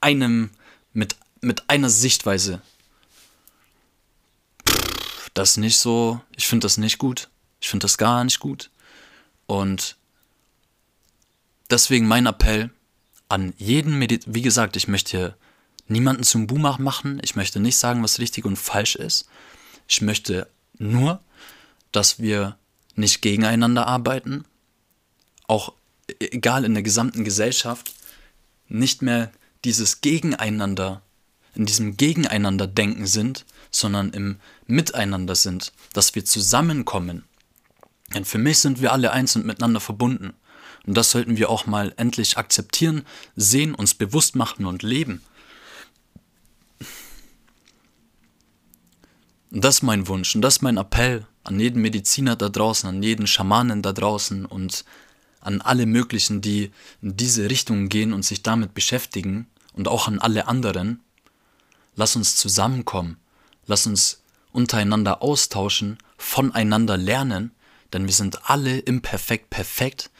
einem, 0.00 0.50
mit, 0.92 1.16
mit 1.40 1.70
einer 1.70 1.90
Sichtweise. 1.90 2.60
Das 5.34 5.56
nicht 5.56 5.78
so, 5.78 6.20
ich 6.36 6.46
finde 6.46 6.64
das 6.64 6.78
nicht 6.78 6.98
gut. 6.98 7.28
Ich 7.60 7.68
finde 7.68 7.84
das 7.84 7.98
gar 7.98 8.24
nicht 8.24 8.40
gut. 8.40 8.70
Und 9.46 9.96
deswegen 11.70 12.06
mein 12.06 12.26
Appell 12.26 12.70
an 13.28 13.54
jeden 13.56 13.98
Medit 13.98 14.24
wie 14.26 14.42
gesagt, 14.42 14.76
ich 14.76 14.88
möchte 14.88 15.10
hier 15.10 15.36
niemanden 15.88 16.22
zum 16.22 16.46
Boomer 16.46 16.78
machen, 16.80 17.20
ich 17.22 17.36
möchte 17.36 17.60
nicht 17.60 17.76
sagen, 17.76 18.02
was 18.02 18.18
richtig 18.18 18.44
und 18.44 18.56
falsch 18.56 18.96
ist. 18.96 19.28
Ich 19.88 20.02
möchte 20.02 20.48
nur, 20.78 21.20
dass 21.92 22.18
wir 22.18 22.56
nicht 22.94 23.22
gegeneinander 23.22 23.86
arbeiten, 23.86 24.44
auch 25.46 25.72
egal 26.20 26.64
in 26.64 26.74
der 26.74 26.82
gesamten 26.82 27.24
Gesellschaft, 27.24 27.92
nicht 28.68 29.02
mehr 29.02 29.30
dieses 29.64 30.00
Gegeneinander, 30.00 31.02
in 31.54 31.66
diesem 31.66 31.96
Gegeneinander 31.96 32.66
denken 32.66 33.06
sind, 33.06 33.44
sondern 33.70 34.10
im 34.10 34.38
Miteinander 34.66 35.34
sind, 35.34 35.72
dass 35.92 36.14
wir 36.14 36.24
zusammenkommen. 36.24 37.24
Denn 38.14 38.24
für 38.24 38.38
mich 38.38 38.58
sind 38.58 38.80
wir 38.80 38.92
alle 38.92 39.12
eins 39.12 39.36
und 39.36 39.46
miteinander 39.46 39.80
verbunden. 39.80 40.34
Und 40.86 40.96
das 40.96 41.10
sollten 41.10 41.36
wir 41.36 41.50
auch 41.50 41.66
mal 41.66 41.92
endlich 41.96 42.38
akzeptieren, 42.38 43.04
sehen, 43.34 43.74
uns 43.74 43.94
bewusst 43.94 44.36
machen 44.36 44.66
und 44.66 44.82
leben. 44.82 45.22
Und 49.50 49.64
das 49.64 49.76
ist 49.76 49.82
mein 49.82 50.06
Wunsch 50.06 50.34
und 50.34 50.42
das 50.42 50.56
ist 50.56 50.62
mein 50.62 50.76
Appell 50.76 51.26
an 51.44 51.58
jeden 51.60 51.80
Mediziner 51.80 52.36
da 52.36 52.48
draußen, 52.48 52.88
an 52.88 53.02
jeden 53.02 53.26
Schamanen 53.26 53.82
da 53.82 53.92
draußen 53.92 54.44
und 54.44 54.84
an 55.40 55.60
alle 55.60 55.86
möglichen, 55.86 56.40
die 56.40 56.72
in 57.00 57.16
diese 57.16 57.48
Richtung 57.48 57.88
gehen 57.88 58.12
und 58.12 58.24
sich 58.24 58.42
damit 58.42 58.74
beschäftigen 58.74 59.46
und 59.72 59.88
auch 59.88 60.08
an 60.08 60.18
alle 60.18 60.48
anderen. 60.48 61.00
Lass 61.94 62.16
uns 62.16 62.36
zusammenkommen, 62.36 63.16
lass 63.66 63.86
uns 63.86 64.22
untereinander 64.52 65.22
austauschen, 65.22 65.98
voneinander 66.18 66.96
lernen, 66.96 67.52
denn 67.92 68.06
wir 68.06 68.12
sind 68.12 68.50
alle 68.50 68.78
imperfekt 68.78 69.50
perfekt 69.50 70.10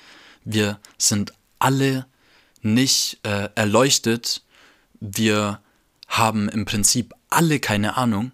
wir 0.47 0.79
sind 0.97 1.35
alle 1.59 2.07
nicht 2.63 3.19
äh, 3.25 3.51
erleuchtet, 3.55 4.43
wir 5.01 5.61
haben 6.07 6.49
im 6.49 6.65
Prinzip 6.65 7.13
alle 7.29 7.61
keine 7.61 7.97
Ahnung. 7.97 8.33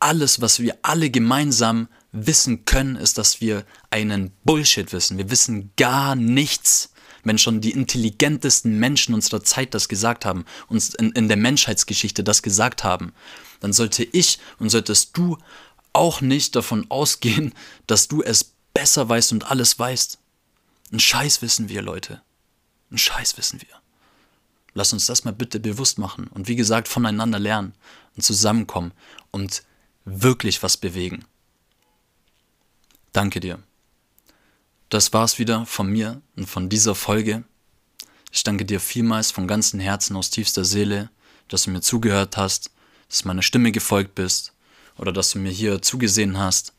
Alles, 0.00 0.40
was 0.40 0.60
wir 0.60 0.78
alle 0.82 1.10
gemeinsam 1.10 1.88
wissen 2.12 2.64
können, 2.64 2.96
ist, 2.96 3.18
dass 3.18 3.40
wir 3.40 3.64
einen 3.90 4.32
Bullshit 4.44 4.92
wissen. 4.92 5.18
Wir 5.18 5.30
wissen 5.30 5.70
gar 5.76 6.16
nichts. 6.16 6.92
Wenn 7.24 7.36
schon 7.36 7.60
die 7.60 7.72
intelligentesten 7.72 8.78
Menschen 8.78 9.12
unserer 9.12 9.42
Zeit 9.42 9.74
das 9.74 9.88
gesagt 9.88 10.24
haben, 10.24 10.44
uns 10.68 10.94
in, 10.94 11.12
in 11.12 11.28
der 11.28 11.36
Menschheitsgeschichte 11.36 12.24
das 12.24 12.42
gesagt 12.42 12.84
haben, 12.84 13.12
dann 13.60 13.72
sollte 13.72 14.04
ich 14.04 14.38
und 14.58 14.70
solltest 14.70 15.16
du 15.16 15.36
auch 15.92 16.20
nicht 16.20 16.56
davon 16.56 16.86
ausgehen, 16.88 17.52
dass 17.86 18.08
du 18.08 18.22
es 18.22 18.52
besser 18.72 19.08
weißt 19.08 19.32
und 19.32 19.50
alles 19.50 19.78
weißt. 19.78 20.18
Ein 20.92 21.00
Scheiß 21.00 21.42
wissen 21.42 21.68
wir, 21.68 21.82
Leute. 21.82 22.22
Ein 22.90 22.98
Scheiß 22.98 23.36
wissen 23.36 23.60
wir. 23.60 23.68
Lass 24.74 24.92
uns 24.92 25.06
das 25.06 25.24
mal 25.24 25.32
bitte 25.32 25.60
bewusst 25.60 25.98
machen 25.98 26.28
und 26.28 26.48
wie 26.48 26.56
gesagt 26.56 26.88
voneinander 26.88 27.38
lernen 27.38 27.74
und 28.16 28.22
zusammenkommen 28.22 28.92
und 29.30 29.62
wirklich 30.04 30.62
was 30.62 30.76
bewegen. 30.76 31.24
Danke 33.12 33.40
dir. 33.40 33.62
Das 34.88 35.12
war's 35.12 35.38
wieder 35.38 35.66
von 35.66 35.90
mir 35.90 36.22
und 36.36 36.46
von 36.48 36.68
dieser 36.68 36.94
Folge. 36.94 37.44
Ich 38.30 38.42
danke 38.42 38.64
dir 38.64 38.80
vielmals 38.80 39.30
von 39.30 39.46
ganzem 39.46 39.80
Herzen 39.80 40.16
aus 40.16 40.30
tiefster 40.30 40.64
Seele, 40.64 41.10
dass 41.48 41.64
du 41.64 41.70
mir 41.70 41.80
zugehört 41.80 42.36
hast, 42.36 42.70
dass 43.08 43.24
meiner 43.24 43.42
Stimme 43.42 43.72
gefolgt 43.72 44.14
bist 44.14 44.52
oder 44.96 45.12
dass 45.12 45.30
du 45.30 45.38
mir 45.38 45.50
hier 45.50 45.82
zugesehen 45.82 46.38
hast. 46.38 46.72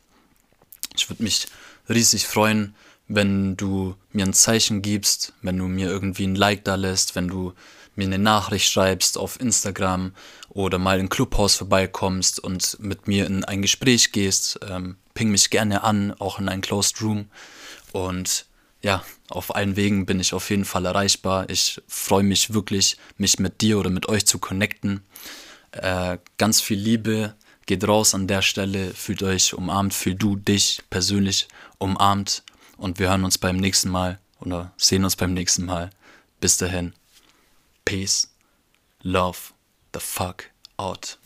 Ich 0.96 1.10
würde 1.10 1.24
mich 1.24 1.48
riesig 1.88 2.28
freuen, 2.28 2.76
wenn 3.10 3.58
du 3.58 3.96
mir 4.14 4.26
ein 4.26 4.34
Zeichen 4.34 4.82
gibst, 4.82 5.34
wenn 5.42 5.58
du 5.58 5.66
mir 5.66 5.90
irgendwie 5.90 6.28
ein 6.28 6.36
Like 6.36 6.64
da 6.64 6.76
lässt, 6.76 7.16
wenn 7.16 7.28
du 7.28 7.54
mir 7.96 8.06
eine 8.06 8.20
Nachricht 8.20 8.72
schreibst 8.72 9.18
auf 9.18 9.42
Instagram 9.42 10.14
oder 10.50 10.78
mal 10.78 11.00
in 11.00 11.10
Clubhaus 11.10 11.56
vorbeikommst 11.56 12.40
und 12.40 12.78
mit 12.80 13.08
mir 13.08 13.26
in 13.26 13.44
ein 13.44 13.62
Gespräch 13.62 14.12
gehst, 14.12 14.60
ähm, 14.70 14.96
ping 15.16 15.32
mich 15.32 15.50
gerne 15.50 15.84
an, 15.84 16.14
auch 16.20 16.40
in 16.40 16.48
ein 16.48 16.62
Closed 16.62 17.02
Room. 17.02 17.26
Und 17.92 18.46
ja, 18.82 19.04
auf 19.28 19.56
allen 19.56 19.76
Wegen 19.76 20.06
bin 20.06 20.20
ich 20.20 20.34
auf 20.34 20.50
jeden 20.52 20.66
Fall 20.66 20.86
erreichbar. 20.86 21.50
Ich 21.50 21.82
freue 21.88 22.24
mich 22.24 22.54
wirklich, 22.54 22.98
mich 23.18 23.40
mit 23.40 23.62
dir 23.62 23.80
oder 23.80 23.90
mit 23.90 24.08
euch 24.08 24.26
zu 24.28 24.38
connecten. 24.38 25.02
Äh, 25.72 26.20
ganz 26.38 26.62
viel 26.62 26.78
Liebe 26.78 27.36
geht 27.66 27.88
raus 27.88 28.14
an 28.14 28.28
der 28.28 28.44
Stelle. 28.44 28.94
Fühlt 28.94 29.24
euch 29.24 29.56
umarmt, 29.56 29.96
fühlt 29.96 30.22
du 30.22 30.36
dich 30.36 30.82
persönlich 30.90 31.48
umarmt 31.80 32.44
und 32.80 32.98
wir 32.98 33.10
hören 33.10 33.26
uns 33.26 33.38
beim 33.38 33.58
nächsten 33.58 33.90
Mal 33.90 34.20
oder 34.40 34.72
sehen 34.78 35.04
uns 35.04 35.16
beim 35.16 35.34
nächsten 35.34 35.66
Mal. 35.66 35.92
Bis 36.40 36.58
dahin. 36.58 36.94
Peace. 37.86 38.30
Love 39.02 39.38
the 39.94 40.00
fuck 40.00 40.46
out. 40.78 41.19